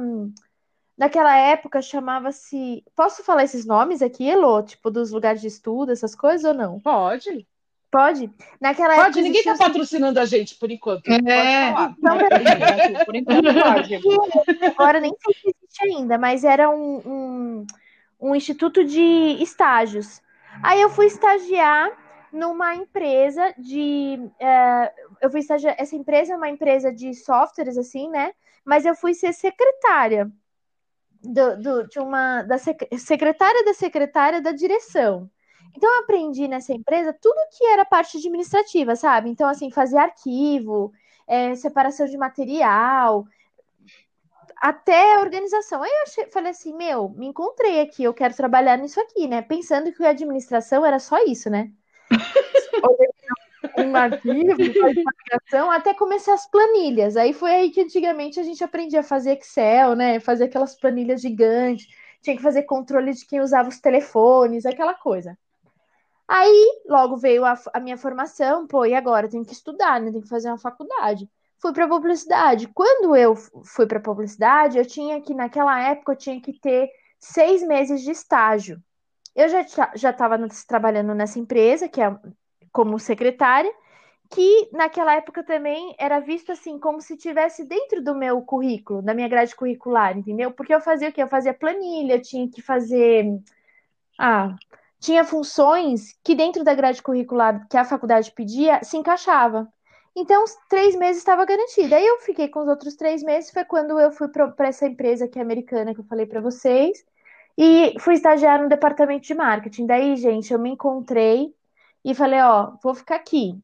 [0.98, 2.84] Naquela época chamava-se.
[2.96, 4.64] Posso falar esses nomes aqui, Elô?
[4.64, 6.80] Tipo, dos lugares de estudo, essas coisas ou não?
[6.80, 7.48] Pode.
[7.92, 8.30] Pode?
[8.60, 9.22] Naquela pode, época.
[9.22, 11.08] ninguém está patrocinando a gente por enquanto.
[11.08, 11.72] É.
[11.72, 12.76] Pode falar.
[12.90, 13.96] Então, por enquanto pode.
[14.76, 17.68] Agora nem sei se existe ainda, mas era um, um,
[18.20, 20.22] um instituto de estágios.
[20.64, 21.92] Aí eu fui estagiar
[22.34, 24.20] numa empresa de.
[24.20, 25.76] Uh, eu fui estagiar.
[25.78, 28.34] Essa empresa é uma empresa de softwares, assim, né?
[28.66, 30.30] Mas eu fui ser secretária
[31.28, 35.30] do, do, de uma da sec, secretária da secretária da direção.
[35.76, 39.30] Então eu aprendi nessa empresa tudo que era parte administrativa, sabe?
[39.30, 40.92] Então, assim, fazer arquivo,
[41.28, 43.26] é, separação de material,
[44.56, 45.84] até organização.
[45.84, 49.42] Aí eu achei, falei assim, meu, me encontrei aqui, eu quero trabalhar nisso aqui, né?
[49.42, 51.72] Pensando que a administração era só isso, né?
[53.77, 54.97] um arquivo, faz
[55.71, 57.17] até começar as planilhas.
[57.17, 60.19] Aí foi aí que antigamente a gente aprendia a fazer Excel, né?
[60.19, 61.88] Fazer aquelas planilhas gigantes,
[62.21, 65.38] tinha que fazer controle de quem usava os telefones, aquela coisa.
[66.27, 69.30] Aí logo veio a, a minha formação, pô, e agora?
[69.30, 70.12] Tenho que estudar, né?
[70.12, 71.30] Tenho que fazer uma faculdade.
[71.60, 72.67] Fui para publicidade.
[72.67, 77.65] Quando eu fui para publicidade, eu tinha que, naquela época, eu tinha que ter seis
[77.65, 78.82] meses de estágio.
[79.36, 82.10] Eu já já estava trabalhando nessa empresa, que é
[82.71, 83.71] como secretária,
[84.30, 89.13] que naquela época também era visto assim como se tivesse dentro do meu currículo, da
[89.13, 90.51] minha grade curricular, entendeu?
[90.51, 91.23] Porque eu fazia o quê?
[91.23, 93.25] Eu fazia planilha, tinha que fazer
[94.19, 94.56] ah,
[94.99, 99.67] tinha funções que dentro da grade curricular que a faculdade pedia se encaixava.
[100.15, 101.95] Então, três meses estava garantida.
[101.95, 105.27] Aí eu fiquei com os outros três meses, foi quando eu fui para essa empresa
[105.27, 107.06] que é americana, que eu falei para vocês,
[107.58, 109.86] e fui estagiar no departamento de marketing.
[109.86, 111.53] Daí, gente, eu me encontrei
[112.08, 113.62] e falei, ó, vou ficar aqui.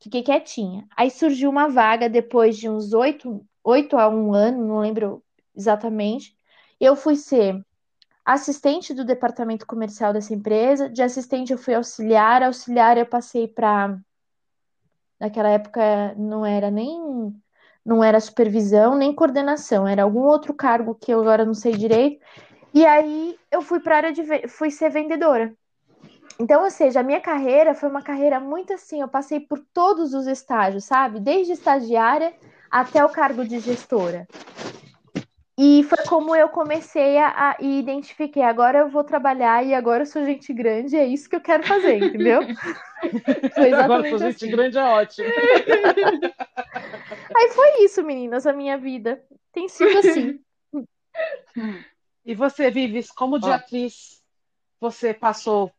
[0.00, 0.84] Fiquei quietinha.
[0.96, 5.22] Aí surgiu uma vaga depois de uns oito, oito a um ano, não lembro
[5.56, 6.36] exatamente.
[6.80, 7.64] Eu fui ser
[8.24, 10.90] assistente do departamento comercial dessa empresa.
[10.90, 13.96] De assistente eu fui auxiliar, auxiliar eu passei para
[15.20, 17.32] naquela época não era nem
[17.84, 22.20] não era supervisão nem coordenação, era algum outro cargo que eu agora não sei direito.
[22.74, 25.56] E aí eu fui para área de fui ser vendedora.
[26.38, 30.14] Então, ou seja, a minha carreira foi uma carreira muito assim, eu passei por todos
[30.14, 31.20] os estágios, sabe?
[31.20, 32.34] Desde estagiária
[32.70, 34.26] até o cargo de gestora.
[35.56, 40.02] E foi como eu comecei a, a e identifiquei, agora eu vou trabalhar e agora
[40.02, 42.40] eu sou gente grande, é isso que eu quero fazer, entendeu?
[43.54, 44.50] foi agora sou gente assim.
[44.50, 45.28] grande é ótimo.
[47.36, 49.22] Aí foi isso, meninas, a minha vida.
[49.52, 50.40] Tem sido assim.
[52.26, 54.22] E você, Vives, como de atriz,
[54.80, 55.70] você passou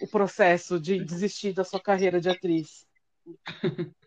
[0.00, 2.86] o processo de desistir da sua carreira de atriz?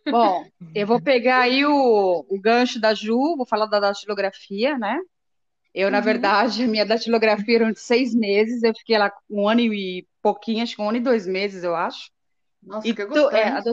[0.10, 5.00] Bom, eu vou pegar aí o, o gancho da Ju, vou falar da datilografia, né?
[5.74, 6.04] Eu, na uhum.
[6.04, 10.62] verdade, a minha datilografia era de seis meses, eu fiquei lá um ano e pouquinho,
[10.62, 12.12] acho que um ano e dois meses, eu acho.
[12.62, 13.64] Nossa, e que tu, é, a,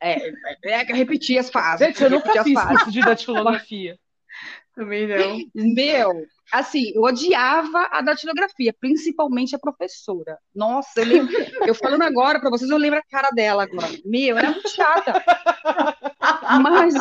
[0.00, 0.32] é,
[0.64, 1.86] é, que eu repeti as fases.
[1.86, 3.98] Gente, eu nunca fiz curso de datilografia.
[4.78, 5.40] Também não.
[5.74, 10.38] Meu, assim, eu odiava a datilografia, principalmente a professora.
[10.54, 11.34] Nossa, eu lembro,
[11.66, 13.90] eu falando agora para vocês, eu lembro a cara dela agora.
[14.04, 15.20] Meu, era muito chata.
[16.62, 16.94] Mas,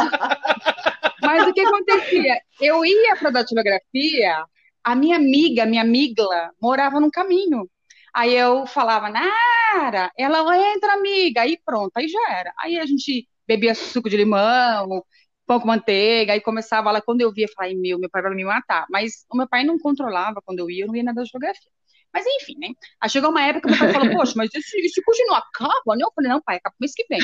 [1.22, 2.42] mas o que acontecia?
[2.60, 4.44] Eu ia para datilografia,
[4.84, 7.70] a minha amiga, minha amigla, morava no caminho.
[8.12, 12.52] Aí eu falava, Nara, ela entra, amiga, aí pronto, aí já era.
[12.58, 15.04] Aí a gente bebia suco de limão,
[15.48, 18.44] pão com manteiga, aí começava lá, quando eu via, eu meu, meu pai vai me
[18.44, 18.86] matar.
[18.90, 21.72] Mas o meu pai não controlava quando eu ia, eu não ia nada de geografia.
[22.14, 22.70] Mas enfim, né?
[23.02, 26.04] Aí chegou uma época que meu pai falou, poxa, mas esse curso não acaba, né?
[26.04, 27.20] Eu falei, não, pai, acaba mês que vem.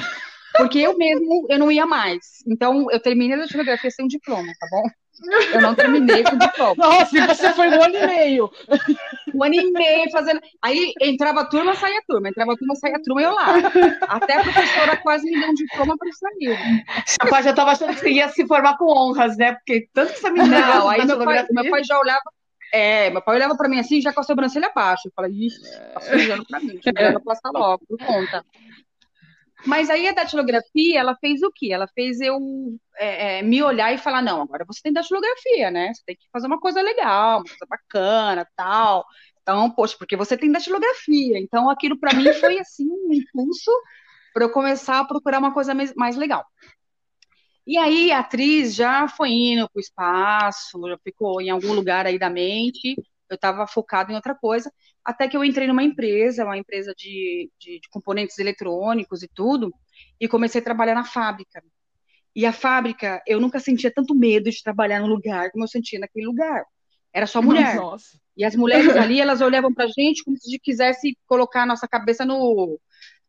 [0.58, 2.44] Porque eu mesmo, eu não ia mais.
[2.48, 4.84] Então, eu terminei a datilografia sem um diploma, tá bom?
[5.54, 6.76] Eu não terminei com diploma.
[6.78, 8.52] Nossa, e você foi um ano e meio.
[9.34, 10.42] Um ano e meio fazendo.
[10.62, 12.30] Aí entrava a turma, saía a turma.
[12.30, 13.48] Entrava a turma, saía a turma e eu lá.
[14.08, 16.58] Até a professora quase me deu um diploma para sair.
[17.06, 19.54] Seu pai já estava achando que você ia se formar com honras, né?
[19.54, 22.22] Porque tanto que você me Não, aí meu pai, meu pai já olhava.
[22.74, 25.08] É, meu pai olhava para mim assim, já com a sobrancelha abaixo.
[25.08, 25.62] Eu falei, ixi,
[25.94, 28.44] tá sujando para mim, eu passar logo, por conta.
[29.66, 31.72] Mas aí a datilografia, ela fez o quê?
[31.72, 32.38] Ela fez eu
[32.98, 35.94] é, é, me olhar e falar, não, agora você tem datilografia, né?
[35.94, 39.06] Você tem que fazer uma coisa legal, uma coisa bacana, tal.
[39.42, 41.40] Então, poxa, porque você tem datilografia.
[41.40, 43.72] Então, aquilo para mim foi, assim, um impulso
[44.34, 46.46] para eu começar a procurar uma coisa mais, legal.
[47.66, 52.06] E aí, a atriz já foi indo para o espaço, já ficou em algum lugar
[52.06, 52.96] aí da mente,
[53.30, 54.72] eu estava focado em outra coisa,
[55.04, 59.74] até que eu entrei numa empresa, uma empresa de, de, de, componentes eletrônicos e tudo,
[60.20, 61.64] e comecei a trabalhar na fábrica.
[62.36, 66.00] E a fábrica, eu nunca sentia tanto medo de trabalhar no lugar como eu sentia
[66.00, 66.64] naquele lugar.
[67.14, 67.76] Era só mulher.
[67.78, 68.18] Nossa.
[68.36, 72.26] E as mulheres ali, elas olhavam pra gente como se quisesse colocar a nossa cabeça
[72.26, 72.80] no,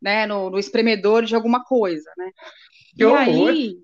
[0.00, 2.30] né, no, no espremedor de alguma coisa, né?
[2.96, 3.18] Que e horror.
[3.50, 3.76] aí,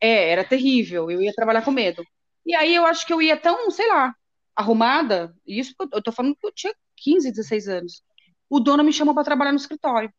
[0.00, 1.10] é, era terrível.
[1.10, 2.04] Eu ia trabalhar com medo.
[2.44, 4.14] E aí eu acho que eu ia tão, sei lá,
[4.56, 8.02] arrumada, isso eu tô falando que eu tinha 15, 16 anos.
[8.48, 10.10] O dono me chamou para trabalhar no escritório.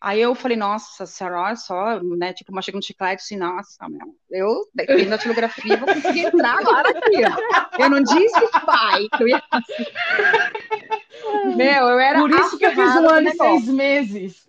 [0.00, 2.32] Aí eu falei, nossa senhora, olha só, né?
[2.32, 6.58] Tipo, uma chega no chiclete assim, nossa, meu, eu, dependendo da tipografia, vou conseguir entrar
[6.58, 7.82] agora aqui, ó.
[7.82, 9.42] Eu não disse pai que eu ia
[11.56, 12.18] Meu, eu era.
[12.20, 14.48] Por isso que eu fiz um ano e seis meses.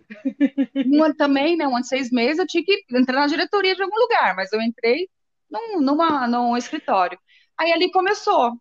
[0.86, 1.66] Um ano também, né?
[1.66, 4.52] Um ano e seis meses, eu tinha que entrar na diretoria de algum lugar, mas
[4.52, 5.08] eu entrei
[5.50, 7.18] num, numa, num escritório.
[7.58, 8.52] Aí ali começou.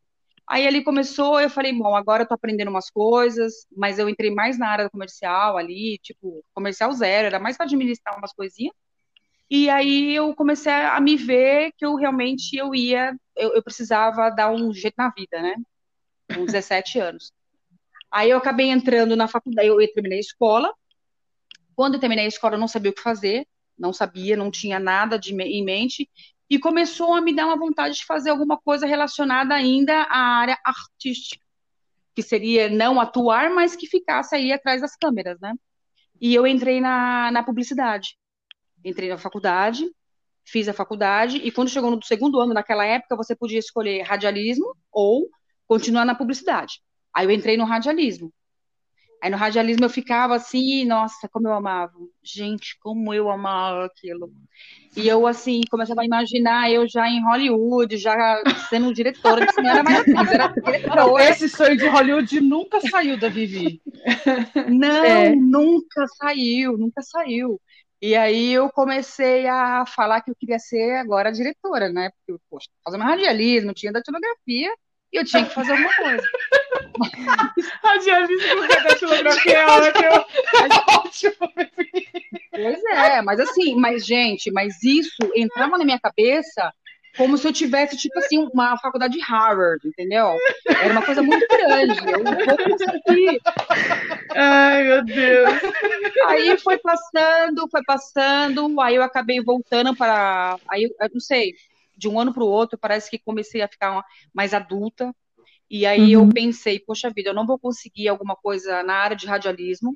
[0.48, 4.32] Aí ali começou, eu falei, bom, agora eu tô aprendendo umas coisas, mas eu entrei
[4.34, 8.74] mais na área comercial ali, tipo, comercial zero, era mais para administrar umas coisinhas.
[9.50, 14.30] E aí eu comecei a me ver que eu realmente eu ia, eu, eu precisava
[14.30, 15.56] dar um jeito na vida, né?
[16.34, 17.34] Com 17 anos.
[18.12, 20.74] Aí eu acabei entrando na faculdade, eu, eu terminei a escola.
[21.76, 24.80] Quando eu terminei a escola, eu não sabia o que fazer, não sabia, não tinha
[24.80, 26.10] nada de, em mente
[26.50, 30.58] e começou a me dar uma vontade de fazer alguma coisa relacionada ainda à área
[30.64, 31.44] artística,
[32.16, 35.54] que seria não atuar, mas que ficasse aí atrás das câmeras, né?
[36.20, 38.18] E eu entrei na, na publicidade.
[38.84, 39.86] Entrei na faculdade,
[40.46, 44.76] fiz a faculdade, e quando chegou no segundo ano, naquela época, você podia escolher radialismo
[44.92, 45.30] ou
[45.68, 46.82] continuar na publicidade.
[47.14, 48.34] Aí eu entrei no radialismo.
[49.22, 51.94] Aí no radialismo eu ficava assim, nossa, como eu amava.
[52.24, 54.32] Gente, como eu amava aquilo.
[54.96, 59.84] E eu, assim, começava a imaginar eu já em Hollywood, já sendo diretora de cinema,
[59.84, 61.30] mas assim, era diretora.
[61.30, 63.82] Esse sonho de Hollywood nunca saiu da Vivi.
[64.70, 65.36] Não, é.
[65.36, 67.60] nunca saiu, nunca saiu.
[68.02, 72.12] E aí eu comecei a falar que eu queria ser agora diretora, né?
[72.12, 74.72] Porque, poxa, fazer radialismo, tinha datilografia,
[75.12, 76.22] e eu tinha que fazer alguma coisa.
[77.84, 80.26] Radialismo com datilografia é ótimo.
[80.54, 81.36] É ótimo,
[82.52, 86.74] Pois é, mas assim, mas gente, mas isso entrava na minha cabeça
[87.18, 90.38] como se eu tivesse, tipo assim, uma faculdade de Harvard, entendeu?
[90.68, 92.00] Era uma coisa muito grande.
[92.00, 93.42] Eu vou conseguir.
[94.36, 95.50] Ai, meu Deus.
[96.28, 100.58] Aí foi passando, foi passando, aí eu acabei voltando para.
[100.70, 101.56] Aí, eu não sei,
[101.98, 105.14] de um ano para o outro, parece que comecei a ficar mais adulta.
[105.70, 106.28] E aí uhum.
[106.28, 109.96] eu pensei, poxa vida, eu não vou conseguir alguma coisa na área de radialismo.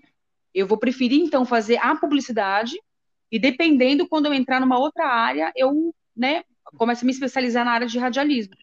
[0.54, 2.78] Eu vou preferir então fazer a publicidade
[3.32, 6.44] e dependendo quando eu entrar numa outra área, eu, né,
[6.78, 8.54] começo a me especializar na área de radialismo.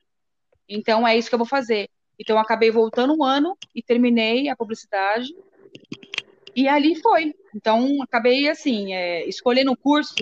[0.69, 1.89] Então é isso que eu vou fazer.
[2.19, 5.35] Então acabei voltando um ano e terminei a publicidade.
[6.55, 7.35] E ali foi.
[7.55, 10.15] Então acabei assim, é, escolhendo o curso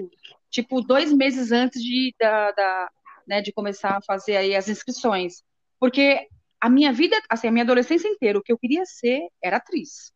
[0.49, 2.91] tipo dois meses antes de, da, da,
[3.27, 5.43] né, de começar a fazer aí as inscrições.
[5.81, 6.29] Porque
[6.61, 10.13] a minha vida, assim, a minha adolescência inteira, o que eu queria ser era atriz.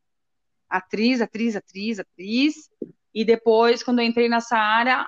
[0.69, 2.71] Atriz, atriz, atriz, atriz.
[3.15, 5.07] E depois, quando eu entrei nessa área,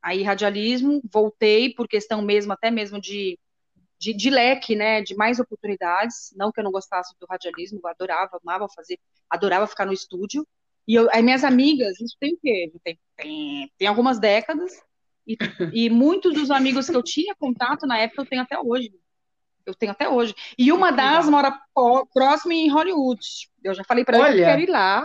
[0.00, 3.38] aí radialismo, voltei por questão mesmo, até mesmo de,
[3.98, 6.32] de, de, leque, né, de mais oportunidades.
[6.36, 8.98] Não que eu não gostasse do radialismo, eu adorava, amava fazer,
[9.28, 10.46] adorava ficar no estúdio.
[10.86, 12.72] E eu, aí minhas amigas, isso tem o quê?
[12.82, 14.72] Tem, tem, tem algumas décadas,
[15.26, 15.36] e,
[15.72, 18.92] e muitos dos amigos que eu tinha contato na época eu tenho até hoje.
[19.66, 20.34] Eu tenho até hoje.
[20.58, 21.58] E uma das mora
[22.12, 23.20] próxima em Hollywood.
[23.62, 25.04] Eu já falei para ela que eu quero ir lá.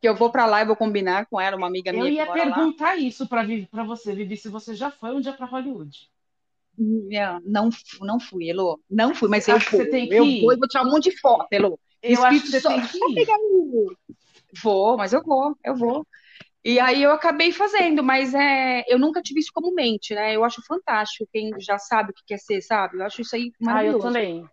[0.00, 2.04] Que eu vou para lá e vou combinar com ela, uma amiga minha.
[2.04, 2.96] Eu ia perguntar lá.
[2.96, 6.10] isso para você, Vivi, se você já foi um dia para Hollywood.
[6.78, 7.70] Não,
[8.02, 8.78] não, fui, Elô.
[8.90, 9.78] Não fui, mas eu fui.
[9.78, 10.42] você tem que eu ir.
[10.42, 11.78] vou e vou tirar um monte de foto, Elô.
[12.02, 13.26] Eu acho que Espírito você só- tem que ir.
[14.62, 16.06] Vou, mas eu vou, eu vou.
[16.68, 20.34] E aí eu acabei fazendo, mas é, eu nunca tive isso como mente, né?
[20.34, 22.96] Eu acho fantástico quem já sabe o que quer ser, sabe?
[22.98, 24.02] Eu acho isso aí Ah, eu maravilhoso.
[24.02, 24.44] também.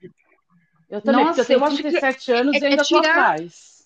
[0.91, 3.01] Eu também, porque eu Nossa, tenho eu que 37 anos é- e ainda é tô
[3.01, 3.83] tirar- atrás.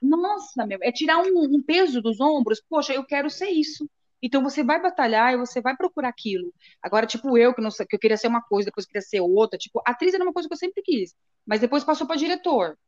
[0.00, 2.62] Nossa, meu, é tirar um, um peso dos ombros.
[2.70, 3.90] Poxa, eu quero ser isso.
[4.22, 6.54] Então você vai batalhar e você vai procurar aquilo.
[6.80, 9.58] Agora, tipo, eu que não que eu queria ser uma coisa, depois queria ser outra.
[9.58, 11.12] Tipo, atriz era uma coisa que eu sempre quis,
[11.44, 12.78] mas depois passou para diretor.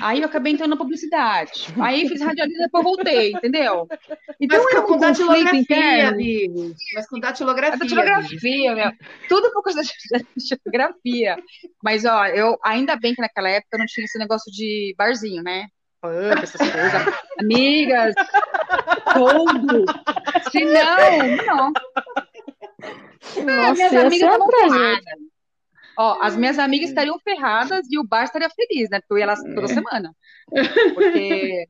[0.00, 1.68] Aí eu acabei entrando na publicidade.
[1.80, 3.86] Aí fiz radialista e depois voltei, entendeu?
[4.40, 6.08] Então Mas é com um datilografia, interno.
[6.08, 6.76] amigos.
[6.94, 7.74] Mas com A datilografia.
[7.74, 7.96] amigos.
[7.96, 8.92] datilografia, meu.
[9.28, 11.36] Tudo por causa da datilografia.
[11.82, 15.42] Mas, ó, eu ainda bem que naquela época eu não tinha esse negócio de barzinho,
[15.42, 15.66] né?
[16.02, 17.14] Pub, essas coisas.
[17.40, 18.14] Amigas,
[19.14, 19.84] tudo.
[20.50, 21.72] Se não, não.
[23.36, 25.00] É, Nossa, minhas ia ser amigas estavam prazer.
[25.96, 29.00] Ó, as minhas amigas estariam ferradas e o bar estaria feliz, né?
[29.00, 30.14] Porque eu ia lá toda semana.
[30.94, 31.68] Porque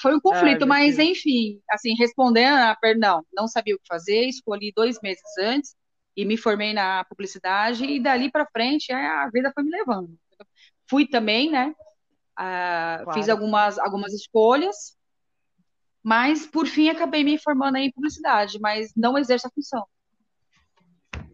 [0.00, 1.10] foi um conflito, mas Deus.
[1.10, 5.74] enfim, assim, respondendo a não, não sabia o que fazer, escolhi dois meses antes
[6.16, 10.16] e me formei na publicidade e dali para frente é, a vida foi me levando.
[10.88, 11.74] Fui também, né?
[12.36, 13.18] ah, Claro.
[13.18, 14.96] Fiz algumas, algumas escolhas,
[16.02, 19.84] mas por fim acabei me formando em publicidade, mas não exerço a função.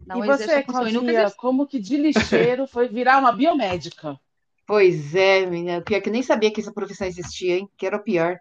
[0.05, 4.19] Não e você, Claudinha, como que de lixeiro foi virar uma biomédica?
[4.65, 5.81] Pois é, menina.
[5.81, 7.69] Pior que eu nem sabia que essa profissão existia, hein?
[7.77, 8.39] Que era o pior.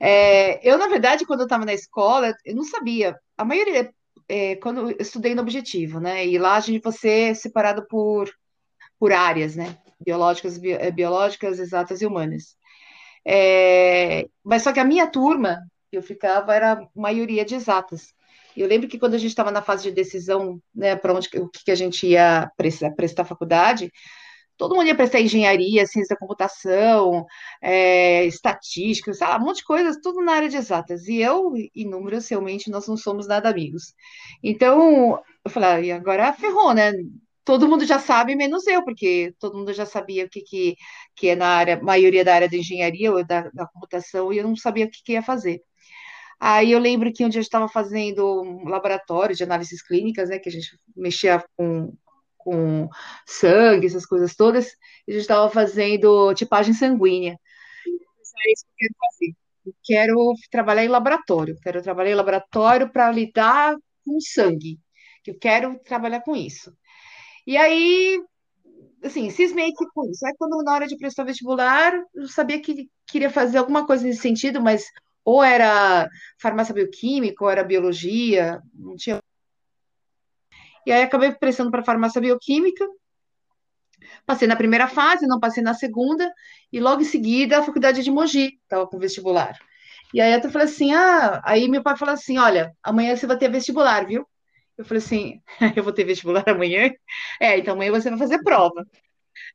[0.00, 3.18] É, eu, na verdade, quando eu estava na escola, eu não sabia.
[3.36, 3.92] A maioria,
[4.28, 6.26] é, quando eu estudei no Objetivo, né?
[6.26, 8.30] E lá a gente você é separado por,
[8.98, 9.78] por áreas, né?
[10.04, 12.56] Biológicas, bi- eh, biológicas, exatas e humanas.
[13.26, 15.58] É, mas só que a minha turma,
[15.90, 18.14] que eu ficava, era maioria de exatas.
[18.60, 21.48] Eu lembro que quando a gente estava na fase de decisão, né, para onde o
[21.48, 23.90] que que a gente ia prestar, prestar faculdade,
[24.58, 27.24] todo mundo ia prestar engenharia, ciência da computação,
[27.62, 31.06] é, estatística, sei lá, um monte de coisas, tudo na área de exatas.
[31.06, 31.88] E eu e
[32.30, 33.94] realmente, nós não somos nada amigos.
[34.42, 36.92] Então, eu falei, ah, agora ferrou, né?
[37.44, 40.76] Todo mundo já sabe, menos eu, porque todo mundo já sabia o que, que,
[41.16, 44.44] que é na área, maioria da área de engenharia ou da, da computação, e eu
[44.44, 45.62] não sabia o que, que ia fazer.
[46.40, 50.28] Aí eu lembro que um dia a gente estava fazendo um laboratório de análises clínicas,
[50.28, 51.92] né, que a gente mexia com,
[52.36, 52.88] com
[53.26, 54.68] sangue, essas coisas todas,
[55.06, 57.38] e a gente estava fazendo tipagem sanguínea.
[58.46, 59.36] É isso que eu quero fazer.
[59.66, 64.78] Eu quero trabalhar em laboratório, quero trabalhar em laboratório para lidar com sangue,
[65.24, 66.72] que eu quero trabalhar com isso.
[67.46, 68.22] E aí,
[69.02, 70.24] assim, cismei que com isso.
[70.24, 74.20] Aí, quando na hora de prestar vestibular, eu sabia que queria fazer alguma coisa nesse
[74.20, 74.84] sentido, mas
[75.28, 76.08] ou era
[76.38, 79.22] farmácia bioquímica, ou era biologia, não tinha.
[80.86, 82.88] E aí acabei prestando para farmácia bioquímica,
[84.24, 86.32] passei na primeira fase, não passei na segunda,
[86.72, 89.54] e logo em seguida a faculdade de Mogi estava com vestibular.
[90.14, 93.36] E aí eu falei assim: ah, aí meu pai falou assim: olha, amanhã você vai
[93.36, 94.26] ter vestibular, viu?
[94.78, 95.42] Eu falei assim:
[95.76, 96.90] eu vou ter vestibular amanhã?
[97.38, 98.82] É, então amanhã você vai fazer prova.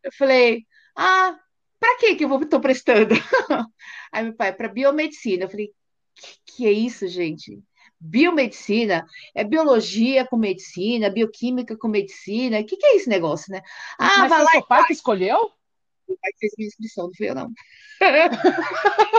[0.04, 1.36] Eu falei: ah,
[1.84, 3.14] para que que eu vou, tô prestando?
[4.10, 5.44] Aí meu pai, para biomedicina.
[5.44, 5.70] Eu falei:
[6.16, 7.62] que, que é isso, gente?
[8.00, 9.06] Biomedicina
[9.36, 12.62] é biologia com medicina, bioquímica com medicina.
[12.62, 13.62] O que, que é esse negócio, né?
[14.00, 14.52] Ah, Mas vai foi lá.
[14.52, 15.52] seu pai que escolheu?
[16.08, 17.52] O pai fez minha inscrição, não fui eu, não.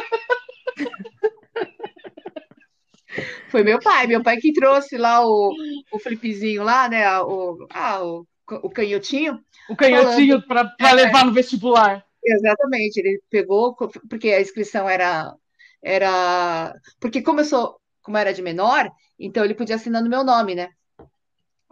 [3.48, 5.54] Foi meu pai, meu pai que trouxe lá o,
[5.92, 7.08] o flipzinho lá, né?
[7.20, 9.38] O, ah, o, o canhotinho.
[9.68, 10.92] O canhotinho para É.
[10.92, 12.04] levar no vestibular.
[12.26, 13.74] Exatamente, ele pegou,
[14.08, 15.34] porque a inscrição era,
[15.82, 20.24] era, porque como eu sou, como era de menor, então ele podia assinar no meu
[20.24, 20.70] nome, né?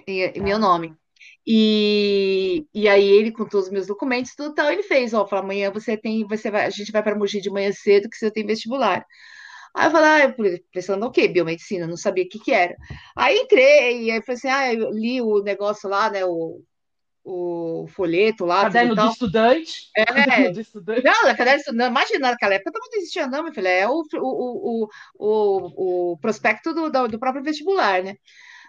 [0.06, 0.94] E, meu nome.
[1.46, 5.44] E, e aí ele, com todos os meus documentos, tudo tal, ele fez, ó, falou,
[5.44, 8.30] amanhã você tem, você vai, a gente vai para Mogi de manhã cedo, que você
[8.30, 9.04] tem vestibular.
[9.76, 11.28] Aí eu falei, ah, eu falei, pensando o quê?
[11.28, 12.76] Biomedicina, não sabia o que que era.
[13.16, 16.62] Aí entrei, e aí falei assim, ah, eu li o negócio lá, né, o,
[17.24, 19.90] o folheto lá, tudo Caderno do estudante.
[19.96, 21.02] É, Caderno do estudante.
[21.02, 23.66] não, de não, imagina, naquela época não existia, não, meu filho.
[23.68, 28.16] É o, o, o, o, o prospecto do, do, do próprio vestibular, né?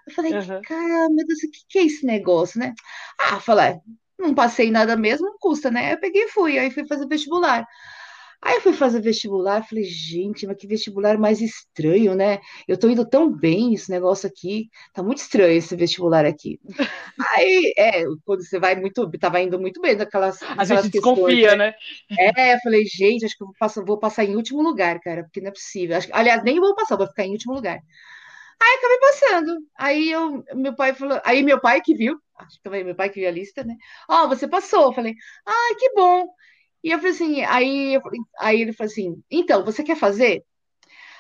[0.08, 0.62] Eu falei, Uhum.
[0.62, 2.74] cara, meu Deus, o que, que é esse negócio, né?
[3.20, 3.80] Ah, falei,
[4.20, 5.94] não passei nada mesmo, não custa, né?
[5.94, 7.66] Eu peguei e fui, aí fui fazer vestibular.
[8.46, 12.40] Aí eu fui fazer vestibular, falei, gente, mas que vestibular mais estranho, né?
[12.68, 16.60] Eu tô indo tão bem esse negócio aqui, tá muito estranho esse vestibular aqui.
[17.38, 21.74] Aí, é, quando você vai muito, tava indo muito bem naquelas, A gente desconfia, né?
[22.20, 25.24] é, eu falei, gente, acho que eu vou passar, vou passar em último lugar, cara,
[25.24, 25.96] porque não é possível.
[25.96, 27.80] Acho aliás, nem vou passar, vou ficar em último lugar.
[28.62, 29.58] Aí acabei passando.
[29.78, 33.10] Aí eu, meu pai falou, aí meu pai que viu, acho que também meu pai
[33.10, 33.76] que viu a lista, né?
[34.10, 34.86] Ó, você passou.
[34.86, 35.16] Eu falei,
[35.46, 36.28] ah, que bom.
[36.84, 38.00] E eu falei assim, aí,
[38.40, 40.44] aí ele falou assim, então, você quer fazer?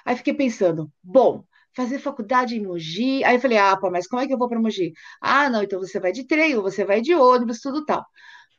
[0.05, 1.43] Aí fiquei pensando, bom,
[1.75, 3.23] fazer faculdade em Mogi.
[3.23, 4.93] Aí eu falei, ah, pá, mas como é que eu vou para Mogi?
[5.21, 8.05] Ah, não, então você vai de trem, você vai de ônibus, tudo tal.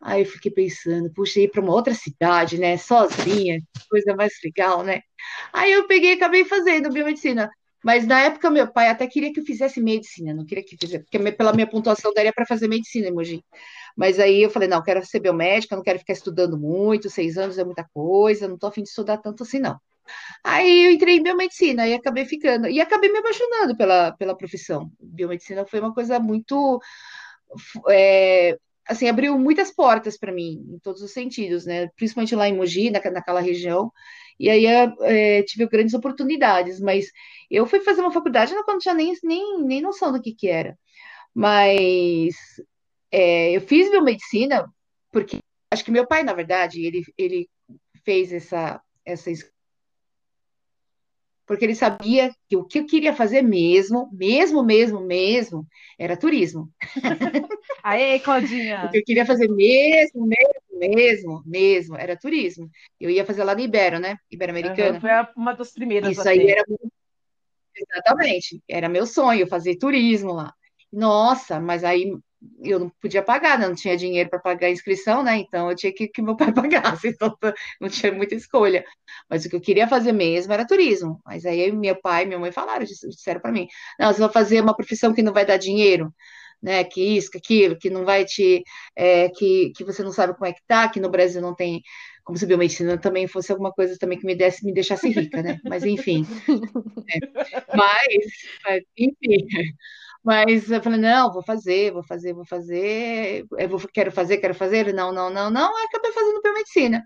[0.02, 4.82] Aí eu fiquei pensando, puxa, ir para uma outra cidade, né, sozinha, coisa mais legal,
[4.82, 5.00] né?
[5.52, 7.50] Aí eu peguei e acabei fazendo biomedicina.
[7.82, 11.04] Mas na época meu pai até queria que eu fizesse medicina, não queria que fizesse,
[11.04, 13.42] porque pela minha pontuação daria para fazer medicina em Mogi.
[13.96, 17.58] Mas aí eu falei, não, quero ser biomédica, não quero ficar estudando muito, seis anos
[17.58, 19.78] é muita coisa, não tô a fim de estudar tanto assim, não.
[20.42, 24.90] Aí eu entrei em biomedicina e acabei ficando, e acabei me apaixonando pela, pela profissão.
[25.00, 26.80] Biomedicina foi uma coisa muito,
[27.88, 31.88] é, assim, abriu muitas portas para mim, em todos os sentidos, né?
[31.96, 33.92] Principalmente lá em Mogi, na, naquela região.
[34.38, 37.06] E aí é, tive grandes oportunidades, mas
[37.50, 40.48] eu fui fazer uma faculdade qual não tinha nem, nem, nem noção do que que
[40.48, 40.76] era.
[41.34, 42.34] Mas
[43.14, 44.68] é, eu fiz biomedicina
[45.12, 45.38] porque
[45.70, 47.48] acho que meu pai, na verdade, ele, ele
[48.04, 49.30] fez essa, essa
[51.46, 56.68] porque ele sabia que o que eu queria fazer mesmo, mesmo, mesmo, mesmo, era turismo.
[57.84, 58.86] Aê, Claudinha!
[58.86, 62.68] O que eu queria fazer mesmo, mesmo, mesmo, mesmo, era turismo.
[62.98, 64.16] Eu ia fazer lá no Ibero, né?
[64.30, 64.94] Ibero-Americana.
[64.94, 66.10] Uhum, foi uma das primeiras.
[66.10, 66.64] Isso aí era
[67.76, 70.52] Exatamente, era meu sonho fazer turismo lá.
[70.92, 72.12] Nossa, mas aí
[72.62, 73.66] eu não podia pagar, né?
[73.68, 75.36] não tinha dinheiro para pagar a inscrição, né?
[75.38, 77.36] Então eu tinha que que meu pai pagasse, então
[77.80, 78.84] não tinha muita escolha.
[79.28, 81.20] Mas o que eu queria fazer mesmo era turismo.
[81.24, 83.66] Mas aí meu pai e minha mãe falaram, disseram para mim:
[83.98, 86.12] não, você vai fazer uma profissão que não vai dar dinheiro,
[86.62, 86.84] né?
[86.84, 88.62] Que isso, que aquilo, que não vai te.
[88.96, 91.82] É, que, que você não sabe como é que tá, que no Brasil não tem.
[92.24, 95.60] Como se biomedicina também fosse alguma coisa também que me desse, me deixasse rica, né?
[95.64, 96.26] Mas enfim.
[97.06, 97.76] É.
[97.76, 98.24] Mas,
[98.64, 99.46] mas, enfim.
[100.24, 104.54] Mas eu falei, não, vou fazer, vou fazer, vou fazer, eu vou, quero fazer, quero
[104.54, 107.04] fazer, não, não, não, não, aí acabei fazendo biomedicina.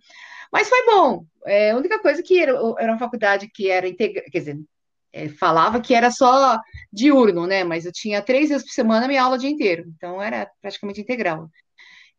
[0.52, 1.24] Mas foi bom.
[1.44, 4.58] É, a única coisa que era, era uma faculdade que era integrada, quer dizer,
[5.12, 6.58] é, falava que era só
[6.92, 7.64] diurno, né?
[7.64, 11.00] Mas eu tinha três vezes por semana minha aula o dia inteiro, então era praticamente
[11.00, 11.50] integral.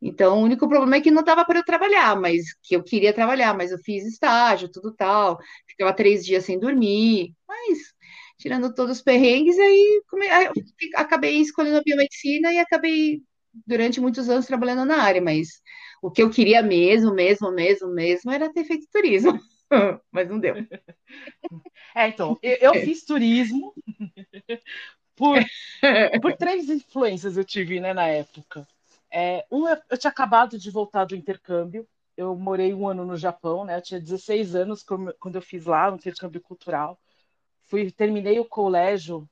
[0.02, 3.14] Então, o único problema é que não dava para eu trabalhar, mas que eu queria
[3.14, 5.38] trabalhar, mas eu fiz estágio, tudo tal,
[5.68, 7.94] ficava três dias sem dormir, mas
[8.40, 10.28] tirando todos os perrengues, aí, come...
[10.28, 10.50] aí
[10.96, 13.22] acabei escolhendo a biomedicina e acabei
[13.68, 15.62] durante muitos anos trabalhando na área, mas
[16.02, 19.38] o que eu queria mesmo, mesmo, mesmo, mesmo era ter feito turismo,
[20.12, 20.56] mas não deu.
[21.96, 23.74] É, então, eu, eu fiz turismo
[25.16, 25.38] por,
[26.22, 28.66] por três influências eu tive, né, na época.
[29.12, 33.66] É, um, eu tinha acabado de voltar do intercâmbio, eu morei um ano no Japão,
[33.66, 36.98] né, eu tinha 16 anos quando eu fiz lá o intercâmbio cultural,
[37.70, 39.30] fui terminei o colégio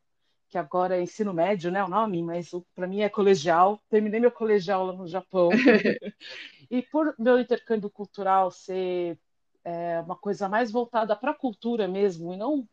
[0.49, 3.81] que agora é ensino médio, né, o nome, mas para mim é colegial.
[3.89, 5.49] Terminei meu colegial lá no Japão.
[6.71, 9.19] e por meu intercâmbio cultural ser
[9.63, 12.65] é, uma coisa mais voltada para a cultura mesmo, e não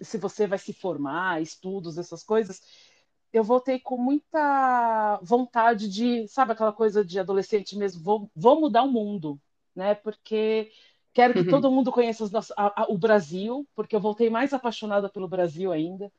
[0.00, 2.60] se você vai se formar, estudos, essas coisas,
[3.32, 8.84] eu voltei com muita vontade de, sabe, aquela coisa de adolescente mesmo, vou, vou mudar
[8.84, 9.40] o mundo,
[9.74, 9.94] né?
[9.94, 10.70] Porque
[11.18, 11.50] Quero que uhum.
[11.50, 15.72] todo mundo conheça nossos, a, a, o Brasil, porque eu voltei mais apaixonada pelo Brasil
[15.72, 16.12] ainda.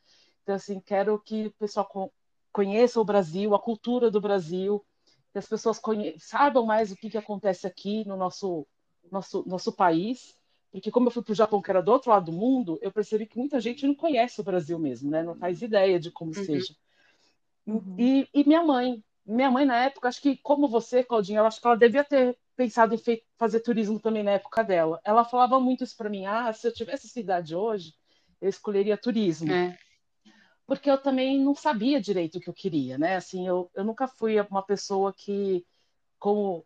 [0.43, 2.11] Então, assim, quero que o pessoal co
[2.51, 4.83] conheça o Brasil, a cultura do Brasil,
[5.31, 5.79] que as pessoas
[6.17, 8.67] saibam mais o que, que acontece aqui no nosso,
[9.09, 10.35] nosso, nosso país.
[10.69, 12.91] Porque como eu fui para o Japão, que era do outro lado do mundo, eu
[12.91, 15.23] percebi que muita gente não conhece o Brasil mesmo, né?
[15.23, 16.43] Não faz ideia de como uhum.
[16.43, 16.75] seja.
[17.65, 17.95] Uhum.
[17.97, 21.61] E, e minha mãe, minha mãe na época, acho que como você, Claudinha, eu acho
[21.61, 24.99] que ela devia ter pensado em fazer turismo também na época dela.
[25.05, 27.93] Ela falava muito isso para mim: ah, se eu tivesse essa idade hoje,
[28.41, 29.49] eu escolheria turismo.
[29.49, 29.77] É.
[30.67, 33.15] Porque eu também não sabia direito o que eu queria, né?
[33.15, 35.65] Assim, eu, eu nunca fui uma pessoa que,
[36.19, 36.65] como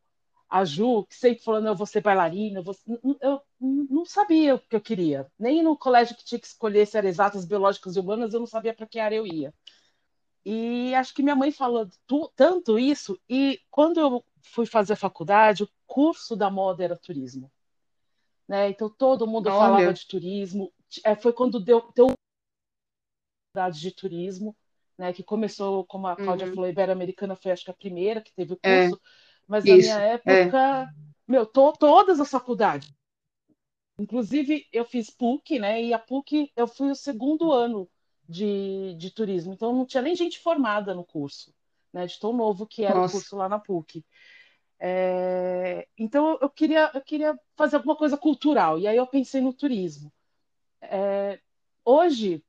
[0.50, 2.76] a Ju, que sempre falando eu vou ser bailarina, eu, vou...
[3.22, 5.32] eu não sabia o que eu queria.
[5.38, 8.48] Nem no colégio que tinha que escolher se era exatas, biológicas e humanas, eu não
[8.48, 9.54] sabia para que área eu ia.
[10.44, 11.88] E acho que minha mãe falou
[12.36, 17.52] tanto isso, e quando eu fui fazer a faculdade, curso da moda era turismo.
[18.48, 18.70] Né?
[18.70, 19.60] Então todo mundo Olha.
[19.60, 20.74] falava de turismo.
[21.06, 22.08] É, foi quando deu, deu
[23.72, 24.56] de turismo,
[24.98, 25.14] né?
[25.14, 26.56] Que começou, como a Cláudia uhum.
[26.56, 28.88] falou, Ibero-Americana foi acho que a primeira que teve o é.
[28.88, 28.96] curso.
[28.96, 29.10] É.
[29.48, 29.90] Mas Isso.
[29.90, 30.88] na minha época, é.
[31.28, 32.92] meu, to, todas as faculdades.
[34.00, 35.84] Inclusive, eu fiz PUC, né?
[35.84, 37.88] E a PUC eu fui o segundo ano
[38.28, 39.54] de, de turismo.
[39.54, 41.54] Então não tinha nem gente formada no curso,
[41.94, 42.08] né?
[42.08, 43.16] De tão novo que era Nossa.
[43.16, 44.04] o curso lá na PUC.
[44.86, 49.54] É, então eu queria, eu queria fazer alguma coisa cultural, e aí eu pensei no
[49.54, 50.12] turismo.
[50.82, 51.40] É,
[51.86, 52.44] hoje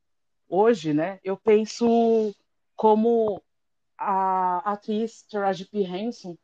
[0.49, 2.35] hoje, né, eu penso
[2.77, 3.43] como
[3.99, 5.83] a atriz Taraji P.
[5.83, 6.37] Henson,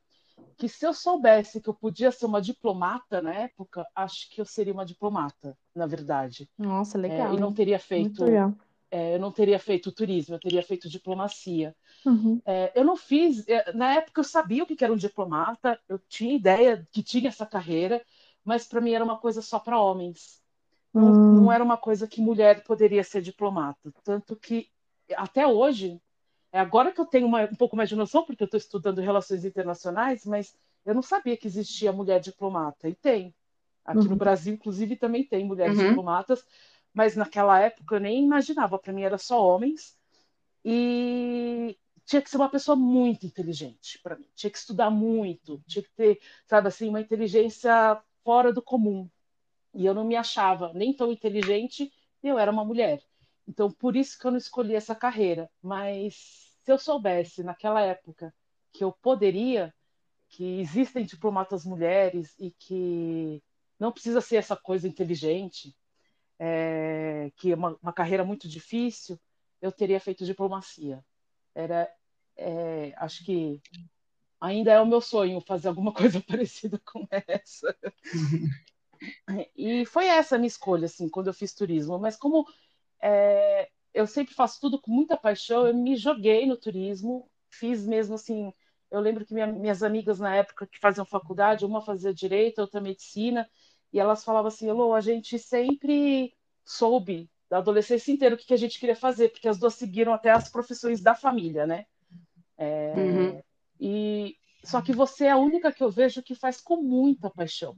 [0.56, 4.44] que se eu soubesse que eu podia ser uma diplomata na época, acho que eu
[4.44, 6.48] seria uma diplomata, na verdade.
[6.58, 7.32] Nossa, legal.
[7.32, 8.24] É, e não teria feito,
[8.90, 11.74] é, eu não teria feito turismo, eu teria feito diplomacia.
[12.04, 12.42] Uhum.
[12.44, 15.98] É, eu não fiz, é, na época eu sabia o que era um diplomata, eu
[16.08, 18.04] tinha ideia que tinha essa carreira,
[18.44, 20.42] mas para mim era uma coisa só para homens.
[20.94, 21.22] Não, Hum.
[21.30, 23.92] não era uma coisa que mulher poderia ser diplomata.
[24.04, 24.68] Tanto que
[25.16, 26.00] até hoje,
[26.52, 29.00] é agora que eu tenho uma- um pouco mais de noção, porque eu estou estudando
[29.00, 32.88] relações internacionais, mas eu não sabia que existia mulher diplomata.
[32.88, 33.34] E tem.
[33.84, 34.18] Aqui no Uhum.
[34.18, 35.78] Brasil, inclusive, também tem mulheres Uhum.
[35.78, 36.44] diplomatas,
[36.92, 38.78] mas naquela época eu nem imaginava.
[38.78, 39.96] Para mim era só homens.
[40.64, 44.26] E tinha que ser uma pessoa muito inteligente para mim.
[44.34, 49.08] Tinha que estudar muito, tinha que ter, sabe assim, uma inteligência fora do comum.
[49.72, 53.02] E eu não me achava nem tão inteligente e eu era uma mulher.
[53.46, 55.50] Então, por isso que eu não escolhi essa carreira.
[55.62, 58.34] Mas se eu soubesse naquela época
[58.72, 59.74] que eu poderia,
[60.28, 63.42] que existem diplomatas mulheres e que
[63.78, 65.74] não precisa ser essa coisa inteligente,
[66.42, 69.20] é, que é uma, uma carreira muito difícil,
[69.60, 71.04] eu teria feito diplomacia.
[71.54, 71.86] Era,
[72.34, 73.60] é, acho que
[74.40, 77.76] ainda é o meu sonho fazer alguma coisa parecida com essa.
[79.54, 81.98] E foi essa a minha escolha, assim, quando eu fiz turismo.
[81.98, 82.46] Mas como
[83.02, 88.14] é, eu sempre faço tudo com muita paixão, eu me joguei no turismo, fiz mesmo
[88.14, 88.50] assim.
[88.90, 92.80] Eu lembro que minha, minhas amigas na época que faziam faculdade, uma fazia direito, outra
[92.80, 93.46] medicina,
[93.92, 96.34] e elas falavam assim: Elô, a gente sempre
[96.64, 100.12] soube da adolescência inteira o que, que a gente queria fazer, porque as duas seguiram
[100.12, 101.86] até as profissões da família, né?
[102.56, 103.42] É, Uhum.
[103.80, 107.76] e só que você é a única que eu vejo que faz com muita paixão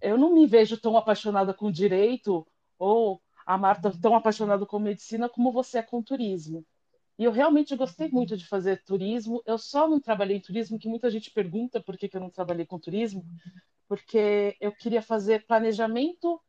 [0.00, 2.46] eu não me vejo tão apaixonada com direito
[2.78, 6.64] ou a Marta tão apaixonada com medicina como você é com turismo.
[7.18, 9.42] E eu realmente gostei muito de fazer turismo.
[9.44, 12.30] Eu só não trabalhei em turismo, que muita gente pergunta por que, que eu não
[12.30, 13.24] trabalhei com turismo,
[13.88, 16.40] porque eu queria fazer planejamento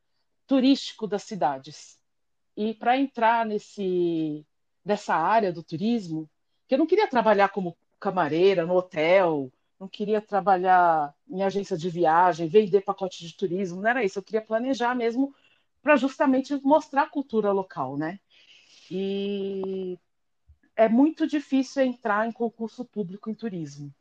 [0.46, 1.98] turístico das cidades.
[2.56, 4.46] E para entrar nesse
[4.84, 6.30] nessa área do turismo,
[6.68, 11.90] que eu não queria trabalhar como camareira no hotel, não queria trabalhar em agência de
[11.90, 14.20] viagem, vender pacote de turismo, não era isso.
[14.20, 15.34] Eu queria planejar mesmo
[15.82, 18.20] para justamente mostrar a cultura local, né?
[18.92, 19.98] E
[20.76, 23.94] é muito difícil entrar em concurso público em turismo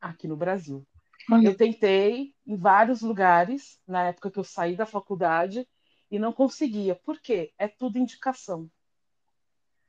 [0.00, 0.86] aqui no Brasil.
[1.44, 5.66] Eu tentei em vários lugares na época que eu saí da faculdade
[6.10, 6.94] e não conseguia.
[6.94, 7.52] Por quê?
[7.58, 8.70] É tudo indicação.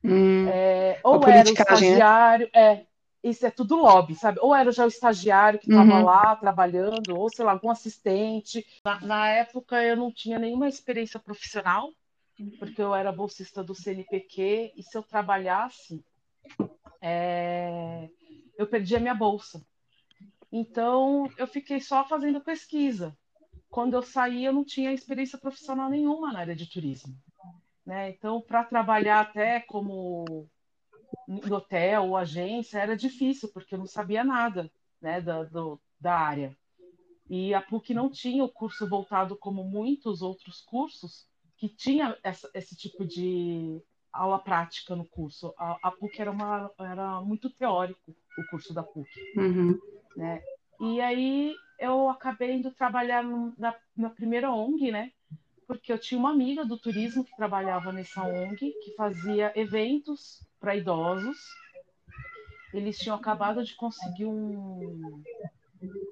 [0.03, 1.59] Hum, É, Uma ou era o né?
[1.59, 2.85] estagiário, é,
[3.23, 4.39] isso é tudo lobby, sabe?
[4.41, 6.03] Ou era já o estagiário que estava Uhum.
[6.03, 8.65] lá trabalhando, ou sei lá, algum assistente.
[8.85, 11.89] Na, na época eu não tinha nenhuma experiência profissional,
[12.59, 16.03] porque eu era bolsista do CNPq, e se eu trabalhasse,
[17.01, 18.09] é,
[18.57, 19.61] eu perdia minha bolsa.
[20.55, 23.17] Então eu fiquei só fazendo pesquisa.
[23.71, 27.17] Quando eu saí, eu não tinha experiência profissional nenhuma na área de turismo.
[27.83, 28.11] Né?
[28.11, 30.47] Então, para trabalhar até como
[31.51, 36.55] hotel ou agência era difícil, porque eu não sabia nada né, da, do, da área.
[37.27, 41.27] E a PUC não tinha o curso voltado como muitos outros cursos
[41.57, 43.81] que tinha essa, esse tipo de
[44.11, 45.51] aula prática no curso.
[45.57, 49.09] A, a PUC era, uma, era muito teórico, o curso da PUC.
[49.35, 49.79] Uhum.
[50.15, 50.41] Né?
[50.79, 53.23] E aí eu acabei indo trabalhar
[53.57, 55.11] na, na primeira ONG, né?
[55.67, 60.75] Porque eu tinha uma amiga do turismo que trabalhava nessa ONG, que fazia eventos para
[60.75, 61.37] idosos.
[62.73, 65.21] Eles tinham acabado de conseguir um,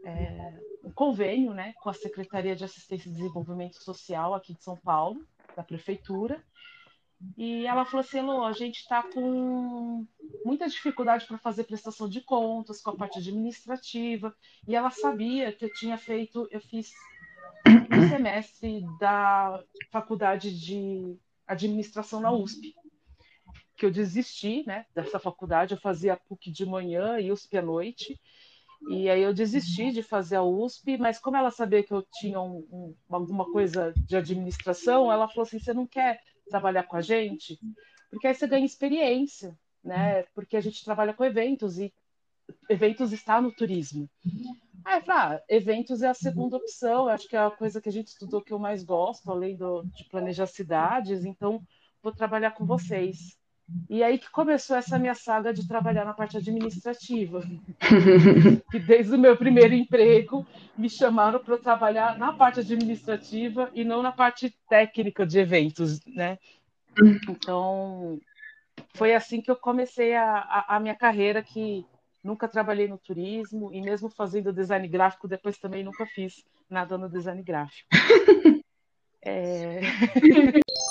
[0.06, 4.78] é, um convênio né, com a Secretaria de Assistência e Desenvolvimento Social aqui de São
[4.78, 5.26] Paulo,
[5.56, 6.44] da Prefeitura.
[7.38, 10.06] E ela falou assim: Elô, a gente está com
[10.46, 14.36] muita dificuldade para fazer prestação de contas, com a parte administrativa.
[14.68, 16.92] E ela sabia que eu tinha feito, eu fiz
[17.68, 21.18] um semestre da faculdade de
[21.48, 22.74] administração na USP
[23.82, 28.16] que eu desisti né, dessa faculdade, eu fazia PUC de manhã e USP à noite,
[28.90, 32.40] e aí eu desisti de fazer a USP, mas como ela sabia que eu tinha
[32.40, 36.20] um, um, alguma coisa de administração, ela falou assim, você não quer
[36.52, 37.58] trabalhar com a gente?
[38.10, 40.24] Porque aí você ganha experiência, né?
[40.36, 41.92] Porque a gente trabalha com eventos, e
[42.70, 44.10] eventos está no turismo.
[44.84, 47.90] Aí eu falei, ah, eventos é a segunda opção, acho que é a coisa que
[47.90, 51.62] a gente estudou que eu mais gosto, além do, de planejar cidades, então
[52.04, 53.38] vou trabalhar com vocês.
[53.90, 57.42] E aí que começou essa minha saga de trabalhar na parte administrativa.
[58.72, 60.46] que desde o meu primeiro emprego
[60.78, 66.38] me chamaram para trabalhar na parte administrativa e não na parte técnica de eventos, né?
[67.30, 68.20] Então,
[68.96, 71.86] foi assim que eu comecei a, a, a minha carreira, que
[72.24, 77.10] nunca trabalhei no turismo, e mesmo fazendo design gráfico, depois também nunca fiz nada no
[77.10, 77.88] design gráfico.
[79.22, 79.82] é...